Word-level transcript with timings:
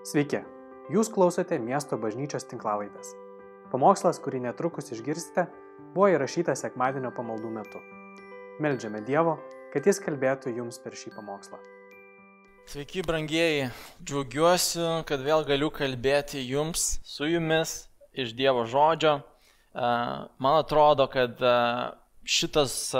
Sveiki, 0.00 0.38
jūs 0.88 1.10
klausote 1.12 1.58
miesto 1.60 1.98
bažnyčios 2.00 2.46
tinklavaitės. 2.48 3.10
Pamokslas, 3.68 4.16
kurį 4.24 4.38
netrukus 4.46 4.88
išgirsite, 4.96 5.44
buvo 5.92 6.08
įrašytas 6.14 6.62
sekmadienio 6.64 7.10
pamaldų 7.12 7.50
metu. 7.52 7.82
Meldžiame 8.64 9.02
Dievo, 9.04 9.36
kad 9.74 9.84
Jis 9.84 10.00
kalbėtų 10.00 10.54
jums 10.56 10.80
per 10.80 10.96
šį 10.96 11.12
pamokslą. 11.18 11.60
Sveiki, 12.72 13.04
brangieji, 13.04 13.68
džiaugiuosi, 14.00 14.88
kad 15.04 15.20
vėl 15.20 15.44
galiu 15.44 15.68
kalbėti 15.68 16.46
jums, 16.48 16.96
su 17.04 17.28
jumis 17.28 17.82
iš 18.16 18.32
Dievo 18.32 18.64
žodžio. 18.64 19.18
Man 19.76 20.62
atrodo, 20.64 21.10
kad 21.12 21.36
šitas 22.24 22.94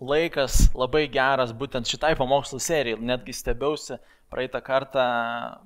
laikas 0.00 0.70
labai 0.72 1.10
geras 1.12 1.52
būtent 1.52 1.92
šitai 1.92 2.16
pamokslų 2.16 2.64
serijai, 2.72 3.04
netgi 3.04 3.36
stebiausi 3.36 4.00
praeitą 4.32 4.60
kartą, 4.64 5.04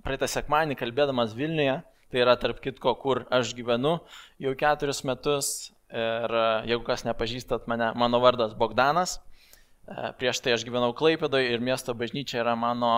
praeitą 0.06 0.28
sekmanį 0.30 0.76
kalbėdamas 0.78 1.34
Vilniuje, 1.38 1.80
tai 2.12 2.22
yra 2.22 2.36
tarp 2.40 2.60
kitko, 2.62 2.94
kur 3.00 3.24
aš 3.32 3.54
gyvenu 3.56 3.96
jau 4.42 4.52
keturis 4.58 5.02
metus 5.08 5.72
ir 5.92 6.36
e, 6.36 6.46
jeigu 6.70 6.84
kas 6.86 7.06
nepažįstat 7.08 7.68
mane, 7.70 7.92
mano 7.98 8.20
vardas 8.22 8.54
Bogdanas, 8.58 9.18
e, 9.18 10.12
prieš 10.20 10.42
tai 10.44 10.56
aš 10.56 10.66
gyvenau 10.68 10.92
Klaipėdoje 10.96 11.52
ir 11.52 11.64
miesto 11.64 11.94
bažnyčia 11.96 12.42
yra 12.44 12.56
mano 12.56 12.92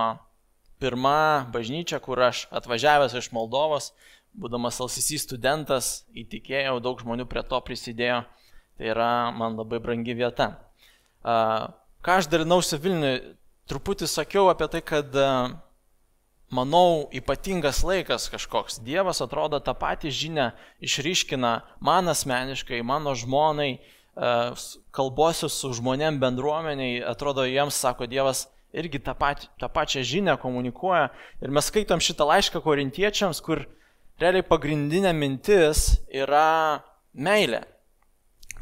pirma 0.82 1.46
bažnyčia, 1.54 2.00
kur 2.02 2.20
aš 2.22 2.44
atvažiavęs 2.54 3.14
iš 3.18 3.30
Moldovos, 3.34 3.92
būdamas 4.34 4.80
LCC 4.82 5.20
studentas, 5.22 6.04
įtikėjau, 6.14 6.80
daug 6.82 7.00
žmonių 7.00 7.26
prie 7.30 7.44
to 7.46 7.60
prisidėjo, 7.64 8.24
tai 8.78 8.90
yra 8.90 9.30
man 9.34 9.58
labai 9.58 9.78
brangi 9.82 10.16
vieta. 10.18 10.50
Ką 11.24 12.18
aš 12.18 12.28
darinausi 12.28 12.78
Vilniuje, 12.82 13.36
truputį 13.70 14.08
sakiau 14.10 14.48
apie 14.52 14.68
tai, 14.72 14.82
kad 14.84 15.14
e, 15.16 15.28
manau 16.54 17.08
ypatingas 17.14 17.82
laikas 17.86 18.28
kažkoks. 18.32 18.80
Dievas 18.84 19.22
atrodo 19.24 19.60
tą 19.64 19.74
patį 19.78 20.12
žinę 20.12 20.48
išryškina 20.84 21.54
man 21.84 22.10
asmeniškai, 22.12 22.82
mano 22.86 23.14
žmonai, 23.18 23.70
e, 23.78 24.34
kalbuosiu 24.94 25.50
su 25.52 25.72
žmonėm 25.78 26.20
bendruomeniai, 26.22 27.02
atrodo 27.14 27.46
jiems, 27.48 27.78
sako 27.80 28.08
Dievas, 28.10 28.46
irgi 28.74 29.00
tą, 29.02 29.14
pat, 29.14 29.46
tą 29.60 29.70
pačią 29.70 30.02
žinę 30.02 30.36
komunikuoja. 30.42 31.08
Ir 31.42 31.54
mes 31.54 31.70
skaitom 31.70 32.02
šitą 32.02 32.26
laišką 32.28 32.62
korintiečiams, 32.64 33.40
kur 33.44 33.62
realiai 34.20 34.44
pagrindinė 34.46 35.14
mintis 35.16 35.94
yra 36.10 36.82
meilė. 37.14 37.64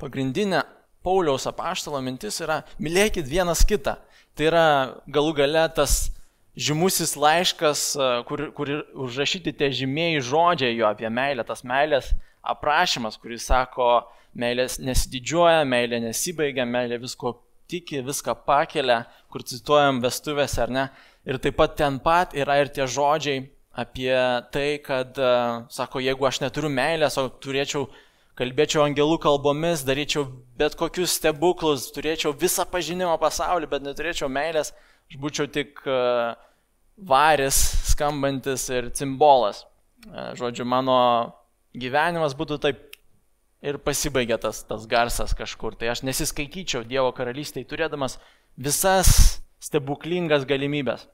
Pagrindinė 0.00 0.62
Pauliaus 1.02 1.48
apaštalo 1.50 1.98
mintis 2.04 2.38
yra 2.44 2.62
mylėkit 2.78 3.26
vienas 3.26 3.64
kitą. 3.66 3.96
Tai 4.38 4.48
yra 4.48 4.66
galų 5.12 5.34
gale 5.42 5.62
tas 5.76 6.06
žymusis 6.56 7.14
laiškas, 7.16 7.84
e, 7.96 8.08
kur, 8.28 8.46
kur 8.56 8.70
užrašyti 9.06 9.54
tie 9.56 9.70
žymėjai 9.82 10.24
žodžiai 10.28 10.76
jo 10.76 10.88
apie 10.88 11.08
meilę, 11.12 11.44
tas 11.48 11.64
meilės 11.64 12.12
aprašymas, 12.42 13.18
kuris 13.20 13.46
sako, 13.48 14.02
meilės 14.36 14.78
nesididžiuoja, 14.80 15.64
meilė 15.68 16.00
nesibaigia, 16.02 16.66
meilė 16.68 17.00
visko 17.02 17.36
tiki, 17.70 18.02
viską 18.04 18.34
pakelia, 18.46 19.02
kur 19.32 19.44
cituojam 19.48 20.00
vestuvės 20.04 20.58
ar 20.60 20.72
ne. 20.72 20.86
Ir 21.28 21.38
taip 21.40 21.56
pat 21.60 21.76
ten 21.78 22.00
pat 22.02 22.32
yra 22.36 22.58
ir 22.60 22.72
tie 22.72 22.88
žodžiai 22.88 23.44
apie 23.72 24.12
tai, 24.52 24.68
kad, 24.84 25.16
e, 25.16 25.34
sako, 25.72 26.02
jeigu 26.04 26.28
aš 26.28 26.42
neturiu 26.44 26.72
meilės, 26.72 27.16
o 27.20 27.28
turėčiau 27.28 27.86
kalbėčiau 28.38 28.84
angelų 28.86 29.18
kalbomis, 29.22 29.84
daryčiau 29.86 30.26
bet 30.58 30.76
kokius 30.78 31.18
stebuklus, 31.18 31.90
turėčiau 31.94 32.32
visą 32.38 32.64
pažinimo 32.68 33.14
pasaulį, 33.20 33.68
bet 33.74 33.84
neturėčiau 33.84 34.30
meilės, 34.32 34.72
aš 35.10 35.18
būčiau 35.20 35.50
tik 35.52 35.82
e, 35.84 35.98
varis 36.96 37.58
skambantis 37.92 38.68
ir 38.72 38.90
cimbolas. 38.96 39.64
E, 40.06 40.32
žodžiu, 40.40 40.66
mano 40.68 40.96
gyvenimas 41.76 42.36
būtų 42.38 42.60
taip 42.62 42.88
ir 43.62 43.78
pasibaigė 43.78 44.40
tas, 44.42 44.62
tas 44.66 44.86
garsas 44.90 45.36
kažkur. 45.38 45.76
Tai 45.78 45.92
aš 45.92 46.04
nesiskaityčiau 46.08 46.86
Dievo 46.88 47.12
karalystėje, 47.16 47.68
turėdamas 47.70 48.18
visas 48.56 49.42
stebuklingas 49.62 50.46
galimybės, 50.48 51.04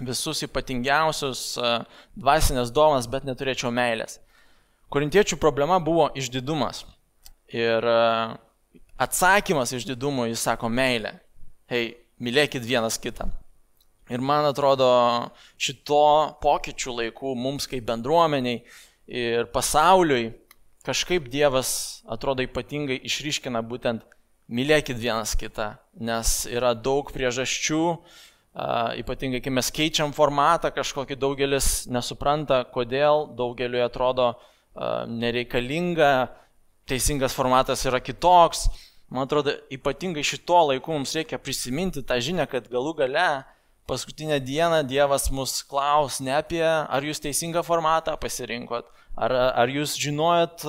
visus 0.00 0.44
ypatingiausius 0.46 1.42
e, 1.58 1.74
dvasinės 2.16 2.70
dovanas, 2.70 3.10
bet 3.10 3.26
neturėčiau 3.28 3.74
meilės. 3.74 4.20
Korintiečių 4.92 5.38
problema 5.42 5.78
buvo 5.82 6.08
išdidumas. 6.14 6.84
Ir 7.50 7.82
e, 7.82 7.98
atsakymas 9.02 9.74
išdidumo, 9.76 10.26
jis 10.30 10.44
sako, 10.46 10.70
meilė. 10.70 11.16
Hei, 11.70 11.96
mylėkit 12.22 12.64
vienas 12.66 12.98
kitą. 13.02 13.28
Ir 14.06 14.22
man 14.22 14.46
atrodo, 14.46 14.86
šito 15.58 16.38
pokyčių 16.42 17.00
laikų 17.00 17.34
mums 17.34 17.66
kaip 17.66 17.86
bendruomeniai 17.88 18.60
ir 19.10 19.48
pasauliui 19.50 20.30
kažkaip 20.86 21.26
Dievas 21.30 22.04
atrodo 22.06 22.44
ypatingai 22.46 23.00
išryškina 23.08 23.62
būtent 23.66 24.04
mylėkit 24.46 24.98
vienas 24.98 25.34
kitą, 25.38 25.72
nes 25.98 26.44
yra 26.46 26.70
daug 26.78 27.10
priežasčių, 27.10 27.82
ypatingai 29.02 29.42
kai 29.42 29.52
mes 29.52 29.72
keičiam 29.74 30.14
formatą, 30.14 30.70
kažkokį 30.74 31.18
daugelis 31.18 31.88
nesupranta, 31.90 32.62
kodėl, 32.70 33.26
daugeliu 33.36 33.82
atrodo, 33.84 34.36
nereikalinga, 35.08 36.28
teisingas 36.88 37.34
formatas 37.36 37.84
yra 37.88 38.00
kitoks. 38.00 38.66
Man 39.10 39.26
atrodo, 39.26 39.54
ypatingai 39.70 40.24
šito 40.26 40.64
laiku 40.70 40.96
mums 40.96 41.14
reikia 41.14 41.38
prisiminti 41.38 42.02
tą 42.06 42.18
žinią, 42.22 42.48
kad 42.50 42.66
galų 42.70 42.96
gale 43.02 43.28
paskutinę 43.86 44.40
dieną 44.42 44.82
Dievas 44.82 45.30
mus 45.30 45.62
klaus 45.62 46.18
ne 46.20 46.34
apie, 46.34 46.64
ar 46.66 47.06
jūs 47.06 47.22
teisingą 47.22 47.62
formatą 47.66 48.16
pasirinkot, 48.18 48.88
ar, 49.14 49.34
ar 49.62 49.70
jūs 49.70 49.94
žinojot 50.02 50.66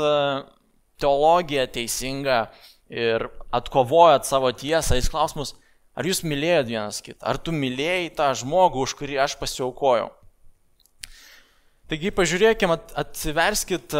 teologiją 1.01 1.65
teisingą 1.73 2.43
ir 2.93 3.25
atkovojot 3.51 4.29
savo 4.29 4.51
tiesą, 4.53 4.99
jis 4.99 5.09
klaus 5.09 5.33
mus, 5.37 5.55
ar 5.97 6.05
jūs 6.05 6.21
mylėjot 6.21 6.69
vienas 6.69 7.01
kitą, 7.01 7.23
ar 7.25 7.41
tu 7.41 7.53
mylėjai 7.55 8.13
tą 8.17 8.29
žmogų, 8.37 8.85
už 8.85 8.95
kurį 9.01 9.19
aš 9.25 9.37
pasiaukojau. 9.41 10.11
Taigi 11.87 12.11
pažiūrėkime, 12.11 12.75
atsiverskit 12.99 13.93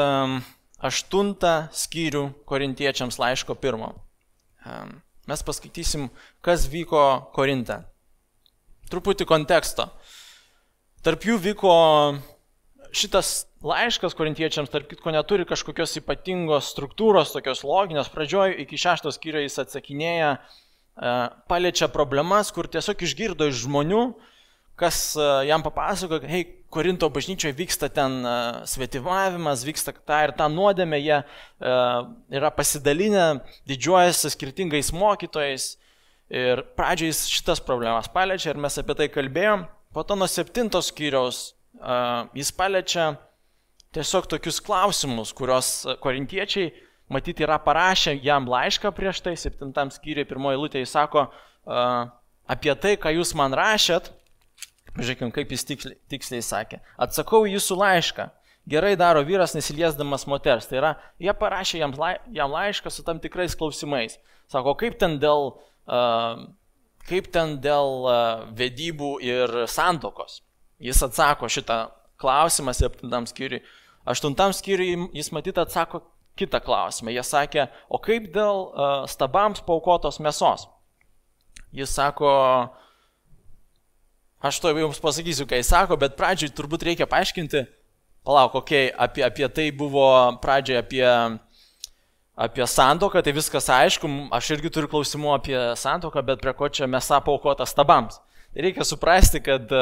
aštuntą 0.78 1.53
skyrių 1.72 2.24
korintiečiams 2.50 3.18
laiško 3.22 3.56
pirmo. 3.62 3.94
Mes 5.28 5.44
paskaitysim, 5.44 6.09
kas 6.44 6.68
vyko 6.72 7.31
Korinte. 7.36 7.81
Truputį 8.92 9.28
konteksto. 9.28 9.88
Tarp 11.03 11.24
jų 11.28 11.40
vyko 11.44 11.74
šitas 12.96 13.48
laiškas 13.64 14.16
korintiečiams, 14.16 14.72
tarp 14.72 14.88
kitko, 14.92 15.12
neturi 15.16 15.48
kažkokios 15.48 15.98
ypatingos 16.02 16.72
struktūros, 16.74 17.34
tokios 17.36 17.64
loginės. 17.68 18.12
Pradžioje 18.12 18.59
iki 18.64 18.80
šeštos 18.80 19.19
skyrio 19.19 19.44
jis 19.44 19.59
atsakinėja, 19.64 20.38
paliečia 21.52 21.88
problemas, 21.92 22.52
kur 22.56 22.69
tiesiog 22.72 23.04
išgirdo 23.08 23.48
iš 23.52 23.66
žmonių, 23.66 24.04
kas 24.78 25.18
jam 25.48 25.66
papasako, 25.66 26.22
hei, 26.30 26.46
Korinto 26.70 27.08
bažnyčioje 27.10 27.56
vyksta 27.56 27.88
ten 27.90 28.20
svetimavimas, 28.68 29.64
vyksta 29.64 29.94
tą 29.96 30.18
ir 30.26 30.34
tą 30.36 30.50
nuodėmę, 30.52 30.98
jie 31.00 31.22
yra 32.38 32.50
pasidalinę, 32.52 33.40
didžiuojasi 33.70 34.34
skirtingais 34.34 34.92
mokytojais. 34.92 35.78
Ir 36.28 36.60
pradžiai 36.76 37.14
šitas 37.16 37.62
problemas 37.64 38.10
paliečia 38.12 38.52
ir 38.52 38.60
mes 38.60 38.76
apie 38.82 38.98
tai 39.00 39.08
kalbėjom. 39.08 39.64
Po 39.96 40.04
to 40.04 40.18
nuo 40.20 40.28
septintos 40.28 40.90
skyriaus 40.92 41.54
jis 42.36 42.52
paliečia 42.52 43.14
tiesiog 43.96 44.28
tokius 44.36 44.60
klausimus, 44.60 45.32
kuriuos 45.32 45.70
korintiečiai, 46.04 46.74
matyti, 47.08 47.46
yra 47.48 47.56
parašę 47.64 48.18
jam 48.20 48.50
laišką 48.52 48.92
prieš 48.92 49.24
tai, 49.24 49.38
septintam 49.40 49.88
skyriui, 49.94 50.28
pirmoji 50.28 50.60
lūtė, 50.60 50.84
jis 50.84 50.92
sako, 50.98 51.30
apie 52.48 52.76
tai, 52.76 52.98
ką 53.00 53.16
jūs 53.16 53.32
man 53.40 53.56
rašėt, 53.56 54.12
Žiūrėkime, 54.97 55.30
kaip 55.35 55.52
jis 55.53 55.66
tiksliai, 55.68 55.97
tiksliai 56.09 56.44
sakė. 56.45 56.81
Atsakau 57.01 57.44
jūsų 57.45 57.77
laišką. 57.77 58.27
Gerai 58.68 58.95
daro 59.00 59.22
vyras 59.24 59.54
nesiliesdamas 59.56 60.25
moters. 60.27 60.68
Tai 60.68 60.80
yra, 60.81 60.92
jie 61.22 61.33
parašė 61.38 61.83
jam, 61.83 61.94
lai, 62.01 62.18
jam 62.33 62.51
laišką 62.51 62.92
su 62.92 63.06
tam 63.06 63.22
tikrais 63.24 63.56
klausimais. 63.56 64.18
Sako, 64.51 64.74
kaip 64.80 64.98
ten 65.00 65.19
dėl, 65.22 65.54
uh, 65.88 66.42
kaip 67.07 67.30
ten 67.36 67.57
dėl 67.63 68.07
uh, 68.07 68.48
vedybų 68.57 69.12
ir 69.24 69.56
santokos. 69.72 70.42
Jis 70.83 71.04
atsako 71.06 71.50
šitą 71.51 71.80
klausimą 72.19 72.74
septintam 72.75 73.30
skyriui. 73.30 73.62
Aštuntam 74.07 74.56
skyriui 74.56 75.12
jis 75.16 75.30
matyt 75.36 75.62
atsako 75.62 76.01
kitą 76.38 76.60
klausimą. 76.63 77.13
Jie 77.13 77.24
sakė, 77.25 77.69
o 77.89 78.01
kaip 78.01 78.31
dėl 78.33 78.66
uh, 78.66 79.06
stabams 79.10 79.62
paukotos 79.68 80.19
mėsos? 80.24 80.68
Jis 81.75 81.94
sako, 81.94 82.33
uh, 82.33 82.87
Aš 84.42 84.60
to 84.62 84.69
jums 84.78 85.01
pasakysiu, 85.01 85.48
jis 85.50 85.72
sako, 85.72 85.98
bet 85.98 86.18
pradžioj 86.18 86.51
turbūt 86.54 86.86
reikia 86.86 87.07
paaiškinti, 87.10 87.63
palauk, 88.28 88.60
okei, 88.60 88.92
okay, 88.92 88.94
apie, 88.94 89.24
apie 89.25 89.50
tai 89.50 89.72
buvo 89.74 90.06
pradžioj 90.44 90.78
apie, 90.84 91.07
apie 92.38 92.68
santoką, 92.69 93.24
tai 93.25 93.34
viskas 93.34 93.69
aišku, 93.74 94.12
aš 94.38 94.51
irgi 94.54 94.69
turiu 94.69 94.92
klausimų 94.92 95.34
apie 95.34 95.57
santoką, 95.80 96.22
bet 96.22 96.44
prie 96.44 96.54
ko 96.54 96.69
čia 96.69 96.86
mes 96.86 97.10
apaukota 97.10 97.66
stabams. 97.66 98.22
Tai 98.54 98.66
reikia 98.68 98.86
suprasti, 98.86 99.42
kad 99.42 99.74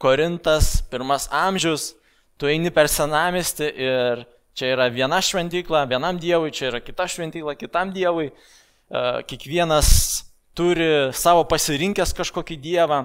Korintas, 0.00 0.80
pirmas 0.88 1.28
amžius, 1.28 1.90
tu 2.40 2.48
eini 2.48 2.72
per 2.72 2.88
senamestį 2.88 3.66
ir 3.76 4.24
čia 4.56 4.72
yra 4.72 4.88
viena 4.88 5.20
šventykla, 5.20 5.84
vienam 5.90 6.16
dievui, 6.16 6.54
čia 6.56 6.70
yra 6.70 6.80
kita 6.80 7.04
šventykla, 7.04 7.54
kitam 7.60 7.92
dievui. 7.92 8.30
E, 8.30 9.02
kiekvienas 9.28 9.90
turi 10.56 11.12
savo 11.12 11.44
pasirinkęs 11.48 12.16
kažkokį 12.16 12.56
dievą. 12.64 13.02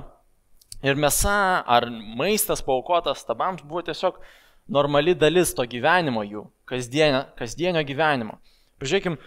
Ir 0.83 0.97
mesa 0.99 1.63
ar 1.65 1.87
maistas 1.89 2.61
paukotas 2.65 3.23
tabams 3.25 3.63
buvo 3.63 3.83
tiesiog 3.85 4.19
normali 4.67 5.15
dalis 5.15 5.53
to 5.55 5.63
gyvenimo 5.69 6.23
jų, 6.25 6.43
kasdienio, 6.69 7.23
kasdienio 7.37 7.83
gyvenimo. 7.85 8.39
Pažiūrėkim, 8.81 9.17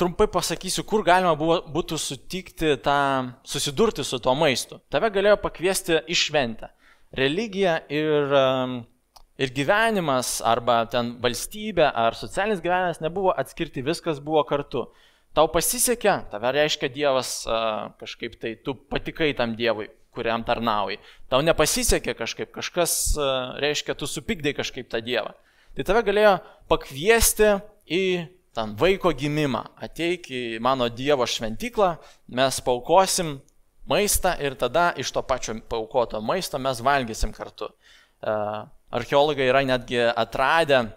trumpai 0.00 0.26
pasakysiu, 0.32 0.84
kur 0.88 1.04
galima 1.06 1.32
buvo, 1.38 1.60
būtų 1.72 1.98
sutikti 2.00 2.74
tą, 2.84 3.00
susidurti 3.46 4.04
su 4.06 4.20
tuo 4.22 4.34
maistu. 4.38 4.80
Tave 4.92 5.10
galėjo 5.14 5.38
pakviesti 5.42 6.00
į 6.10 6.16
šventę. 6.16 6.70
Religija 7.16 7.80
ir, 7.90 8.34
um, 8.36 8.74
ir 9.40 9.54
gyvenimas, 9.54 10.38
arba 10.46 10.82
ten 10.90 11.16
valstybė, 11.22 11.88
ar 11.88 12.18
socialinis 12.18 12.62
gyvenimas 12.64 13.02
nebuvo 13.02 13.34
atskirti, 13.34 13.84
viskas 13.86 14.22
buvo 14.22 14.44
kartu. 14.48 14.88
Tau 15.34 15.46
pasisekė, 15.50 16.16
tave 16.32 16.50
reiškia 16.56 16.88
Dievas 16.90 17.44
kažkaip 18.00 18.34
tai, 18.42 18.56
tu 18.58 18.74
patikai 18.74 19.30
tam 19.38 19.52
Dievui, 19.58 19.86
kuriam 20.14 20.44
tarnauji. 20.46 20.98
Tau 21.30 21.42
nepasisekė 21.46 22.16
kažkaip, 22.18 22.50
kažkas 22.54 23.14
reiškia, 23.62 23.94
tu 23.94 24.08
supykdai 24.10 24.54
kažkaip 24.56 24.90
tą 24.90 25.02
Dievą. 25.04 25.34
Tai 25.76 25.86
tave 25.86 26.02
galėjo 26.06 26.34
pakviesti 26.70 27.54
į 27.86 28.04
ten 28.54 28.74
vaiko 28.78 29.12
gimimą, 29.14 29.62
ateik 29.78 30.26
į 30.34 30.42
mano 30.62 30.88
Dievo 30.90 31.26
šventyklą, 31.28 31.94
mes 32.34 32.58
paukosim 32.66 33.36
maistą 33.90 34.34
ir 34.42 34.56
tada 34.58 34.90
iš 34.98 35.12
to 35.14 35.22
pačio 35.22 35.56
paukoto 35.68 36.20
maisto 36.20 36.58
mes 36.58 36.82
valgysim 36.82 37.32
kartu. 37.32 37.70
E, 37.70 38.34
archeologai 38.90 39.46
yra 39.50 39.62
netgi 39.66 40.00
atradę 40.02 40.82
e, 40.82 40.90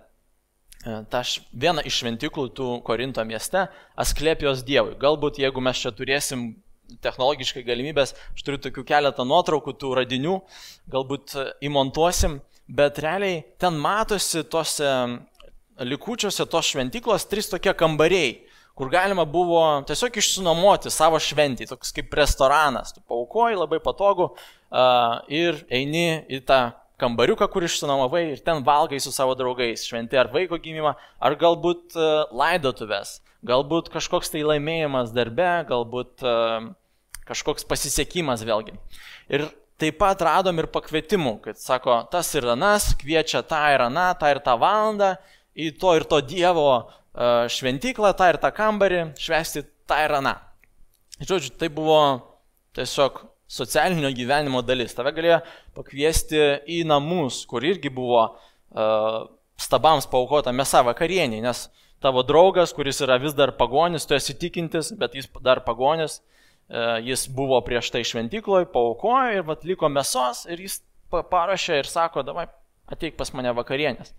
tą 1.14 1.22
vieną 1.54 1.86
iš 1.86 2.02
šventyklų 2.02 2.50
tų 2.58 2.70
Korinto 2.86 3.26
mieste, 3.26 3.68
Asklepijos 3.96 4.66
Dievui. 4.66 4.98
Galbūt 5.00 5.40
jeigu 5.44 5.62
mes 5.62 5.80
čia 5.80 5.94
turėsim 5.94 6.50
technologiškai 7.04 7.64
galimybės, 7.68 8.14
aš 8.36 8.46
turiu 8.46 8.60
tokių 8.62 8.84
keletą 8.88 9.26
nuotraukų, 9.28 9.76
tų 9.80 9.94
radinių, 10.02 10.40
galbūt 10.94 11.36
įmontuosim, 11.66 12.40
bet 12.68 13.00
realiai 13.04 13.44
ten 13.62 13.80
matosi 13.82 14.44
tose 14.48 14.90
likučiuose 15.84 16.46
tos 16.50 16.70
šventyklos 16.74 17.26
trys 17.32 17.50
tokie 17.52 17.74
kambariai, 17.78 18.36
kur 18.78 18.90
galima 18.94 19.26
buvo 19.30 19.62
tiesiog 19.88 20.20
išsinuomoti 20.22 20.92
savo 20.94 21.20
šventį, 21.22 21.70
toks 21.70 21.94
kaip 21.96 22.14
restoranas. 22.18 22.94
Tu 22.94 23.04
paukoji 23.10 23.58
labai 23.60 23.82
patogu 23.84 24.32
ir 25.34 25.60
eini 25.70 26.24
į 26.30 26.42
tą 26.48 26.62
kambariuką, 27.02 27.48
kur 27.52 27.66
išsinuomavai 27.66 28.24
ir 28.34 28.44
ten 28.46 28.62
valgai 28.66 29.00
su 29.04 29.12
savo 29.16 29.36
draugais, 29.40 29.86
šventi 29.88 30.20
ar 30.20 30.30
vaiko 30.34 30.60
gimimą, 30.62 30.94
ar 31.24 31.36
galbūt 31.40 31.98
uh, 31.98 32.30
laidotuvės, 32.36 33.18
galbūt 33.46 33.90
kažkoks 33.94 34.34
tai 34.34 34.46
laimėjimas 34.46 35.14
darbe, 35.16 35.50
galbūt 35.70 36.26
uh, 36.28 36.72
kažkoks 37.28 37.68
pasisekimas 37.68 38.44
vėlgi. 38.46 38.76
Ir 39.32 39.48
taip 39.82 39.98
pat 40.00 40.22
radom 40.24 40.60
ir 40.62 40.70
pakvietimų, 40.72 41.38
kad 41.44 41.60
sako, 41.60 42.04
tas 42.12 42.30
ir 42.38 42.48
anas 42.54 42.92
kviečia 43.00 43.44
tą 43.48 43.62
ir 43.74 43.86
aną, 43.88 44.10
tą 44.20 44.32
ir 44.34 44.42
tą 44.44 44.56
valandą 44.60 45.16
į 45.54 45.74
to 45.82 45.96
ir 45.98 46.06
to 46.10 46.20
Dievo 46.26 46.70
e, 46.78 46.84
šventyklą, 47.52 48.14
tą 48.18 48.32
ir 48.34 48.40
tą 48.42 48.54
kambarį, 48.56 49.04
švesti 49.20 49.66
tą 49.90 50.00
ir 50.06 50.16
aną. 50.20 50.36
Žodžiu, 51.22 51.54
tai 51.60 51.70
buvo 51.74 52.00
tiesiog 52.78 53.22
socialinio 53.54 54.10
gyvenimo 54.16 54.64
dalis. 54.66 54.96
Tave 54.98 55.14
galėjo 55.16 55.40
pakviesti 55.78 56.42
į 56.70 56.82
namus, 56.90 57.44
kur 57.50 57.66
irgi 57.66 57.92
buvo 57.94 58.26
uh, 58.26 59.24
stabams 59.62 60.10
paukota 60.10 60.54
mėsa 60.56 60.84
vakarienė, 60.88 61.42
nes 61.46 61.68
tavo 62.04 62.24
draugas, 62.28 62.74
kuris 62.76 63.02
yra 63.06 63.20
vis 63.22 63.36
dar 63.38 63.54
pagonis, 63.60 64.08
tu 64.10 64.18
esi 64.18 64.36
tikintis, 64.40 64.92
bet 65.00 65.16
jis 65.18 65.30
dar 65.46 65.64
pagonis, 65.68 66.20
uh, 66.20 66.98
jis 67.04 67.28
buvo 67.32 67.62
prieš 67.66 67.94
tai 67.94 68.04
šventykloje, 68.08 68.72
paukojo 68.74 69.38
ir 69.38 69.70
liko 69.70 69.92
mėsos 69.92 70.48
ir 70.50 70.66
jis 70.66 70.82
parašė 71.14 71.84
ir 71.84 71.90
sako, 71.90 72.26
davai 72.26 72.48
ateik 72.92 73.18
pas 73.20 73.30
mane 73.38 73.54
vakarienės. 73.54 74.16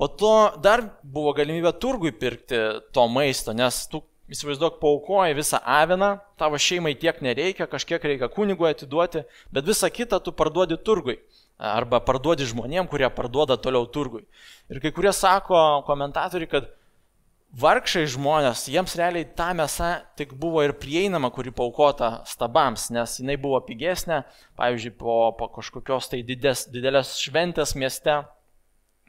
Po 0.00 0.08
to 0.08 0.34
dar 0.64 0.80
buvo 1.04 1.34
galimybė 1.36 1.74
turgui 1.80 2.14
pirkti 2.16 2.58
to 2.96 3.04
maisto, 3.12 3.52
nes 3.52 3.84
tu 3.92 4.00
įsivaizduok, 4.32 4.80
paukoji 4.82 5.36
visą 5.38 5.60
aviną, 5.62 6.16
tavo 6.40 6.58
šeimai 6.60 6.94
tiek 6.98 7.20
nereikia, 7.24 7.68
kažkiek 7.70 8.02
reikia 8.10 8.28
kunigui 8.32 8.70
atiduoti, 8.72 9.24
bet 9.52 9.68
visą 9.68 9.90
kitą 9.92 10.20
tu 10.24 10.34
parduodi 10.34 10.78
turgui. 10.80 11.18
Arba 11.62 12.00
parduodi 12.02 12.48
žmonėm, 12.48 12.88
kurie 12.90 13.06
parduoda 13.12 13.58
toliau 13.60 13.86
turgui. 13.86 14.24
Ir 14.72 14.80
kai 14.82 14.90
kurie 14.94 15.12
sako, 15.14 15.84
komentatoriai, 15.86 16.50
kad 16.50 16.70
vargšai 17.62 18.06
žmonės, 18.10 18.64
jiems 18.72 18.96
realiai 18.98 19.28
ta 19.38 19.52
mėsa 19.54 19.92
tik 20.18 20.32
buvo 20.40 20.64
ir 20.64 20.74
prieinama, 20.80 21.30
kuri 21.30 21.52
paukota 21.54 22.24
stabams, 22.26 22.88
nes 22.90 23.18
jinai 23.20 23.36
buvo 23.38 23.60
pigesnė, 23.68 24.24
pavyzdžiui, 24.58 24.96
po, 24.98 25.18
po 25.38 25.52
kažkokios 25.60 26.10
tai 26.10 26.24
didės, 26.26 26.66
didelės 26.72 27.18
šventės 27.20 27.76
mieste 27.78 28.22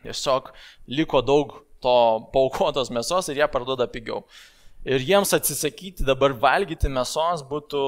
Tiesiog 0.04 0.52
liko 0.92 1.22
daug 1.24 1.56
to 1.84 1.96
paukotos 2.36 2.92
mėsos 2.94 3.30
ir 3.31 3.44
ją 3.44 3.48
parduoda 3.52 3.88
pigiau. 3.92 4.24
Ir 4.83 5.00
jiems 5.00 5.31
atsisakyti 5.35 6.03
dabar 6.03 6.33
valgyti 6.35 6.89
mėsos 6.91 7.45
būtų 7.47 7.81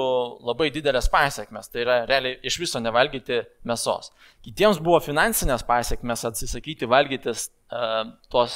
labai 0.47 0.69
didelės 0.71 1.09
pasiekmes. 1.12 1.68
Tai 1.68 1.81
yra 1.83 1.97
realiai 2.07 2.38
iš 2.47 2.56
viso 2.62 2.80
nevalgyti 2.80 3.42
mėsos. 3.68 4.13
Kitiems 4.47 4.80
buvo 4.83 5.01
finansinės 5.03 5.65
pasiekmes 5.68 6.24
atsisakyti 6.30 6.88
valgytis 6.88 7.50
uh, 7.68 8.06
tos, 8.31 8.56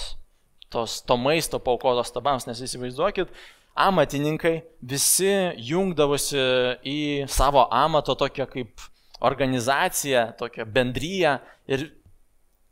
tos, 0.71 1.01
to 1.03 1.17
maisto 1.19 1.59
paukotos 1.59 2.13
tabams, 2.15 2.47
nes 2.47 2.63
įsivaizduokit, 2.63 3.33
amatininkai 3.79 4.55
visi 4.87 5.33
jungdavosi 5.71 6.45
į 6.87 6.99
savo 7.31 7.65
amato 7.75 8.15
tokią 8.15 8.47
kaip 8.53 8.87
organizaciją, 9.19 10.29
tokią 10.39 10.63
bendryją 10.63 11.35
ir 11.67 11.89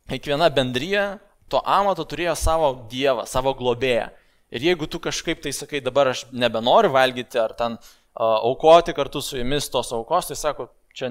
kiekviena 0.08 0.48
bendryje 0.48 1.18
to 1.52 1.60
amato 1.64 2.04
turėjo 2.08 2.34
savo 2.36 2.72
dievą, 2.88 3.26
savo 3.28 3.52
globėją. 3.56 4.08
Ir 4.54 4.64
jeigu 4.64 4.88
tu 4.88 5.00
kažkaip 5.02 5.42
tai 5.44 5.52
sakai, 5.52 5.82
dabar 5.84 6.12
aš 6.14 6.26
nebenoriu 6.32 6.92
valgyti 6.94 7.40
ar 7.40 7.52
ten 7.56 7.76
uh, 7.76 8.38
aukoti 8.40 8.94
kartu 8.96 9.20
su 9.24 9.36
jumis 9.36 9.68
tos 9.72 9.92
aukos, 9.92 10.30
tai 10.30 10.38
sako, 10.40 10.70
čia 10.96 11.10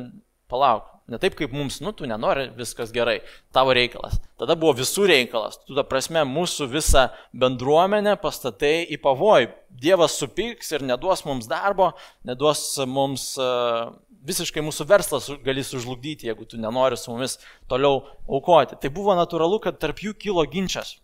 palauk, 0.49 0.87
ne 1.11 1.19
taip 1.21 1.35
kaip 1.37 1.53
mums, 1.55 1.79
nu, 1.83 1.91
tu 1.95 2.07
nenori, 2.09 2.47
viskas 2.55 2.91
gerai, 2.95 3.19
tavo 3.55 3.75
reikalas. 3.75 4.17
Tada 4.39 4.55
buvo 4.59 4.73
visų 4.79 5.07
reikalas. 5.11 5.59
Tu, 5.67 5.75
ta 5.77 5.83
prasme, 5.87 6.23
mūsų 6.27 6.69
visą 6.71 7.07
bendruomenę 7.35 8.15
pastatai 8.23 8.87
į 8.95 8.99
pavojų. 9.03 9.51
Dievas 9.83 10.17
supyks 10.19 10.71
ir 10.73 10.85
neduos 10.87 11.23
mums 11.27 11.49
darbo, 11.51 11.91
neduos 12.27 12.63
mums 12.89 13.33
uh, 13.41 13.91
visiškai 14.27 14.63
mūsų 14.65 14.87
verslas 14.89 15.29
gali 15.45 15.63
sužlugdyti, 15.63 16.27
jeigu 16.29 16.47
tu 16.49 16.59
nenori 16.59 16.99
su 16.99 17.13
mumis 17.13 17.37
toliau 17.71 18.01
aukoti. 18.27 18.79
Tai 18.81 18.93
buvo 18.93 19.15
natūralu, 19.19 19.61
kad 19.63 19.79
tarp 19.81 20.01
jų 20.03 20.15
kilo 20.19 20.43
ginčas. 20.49 20.97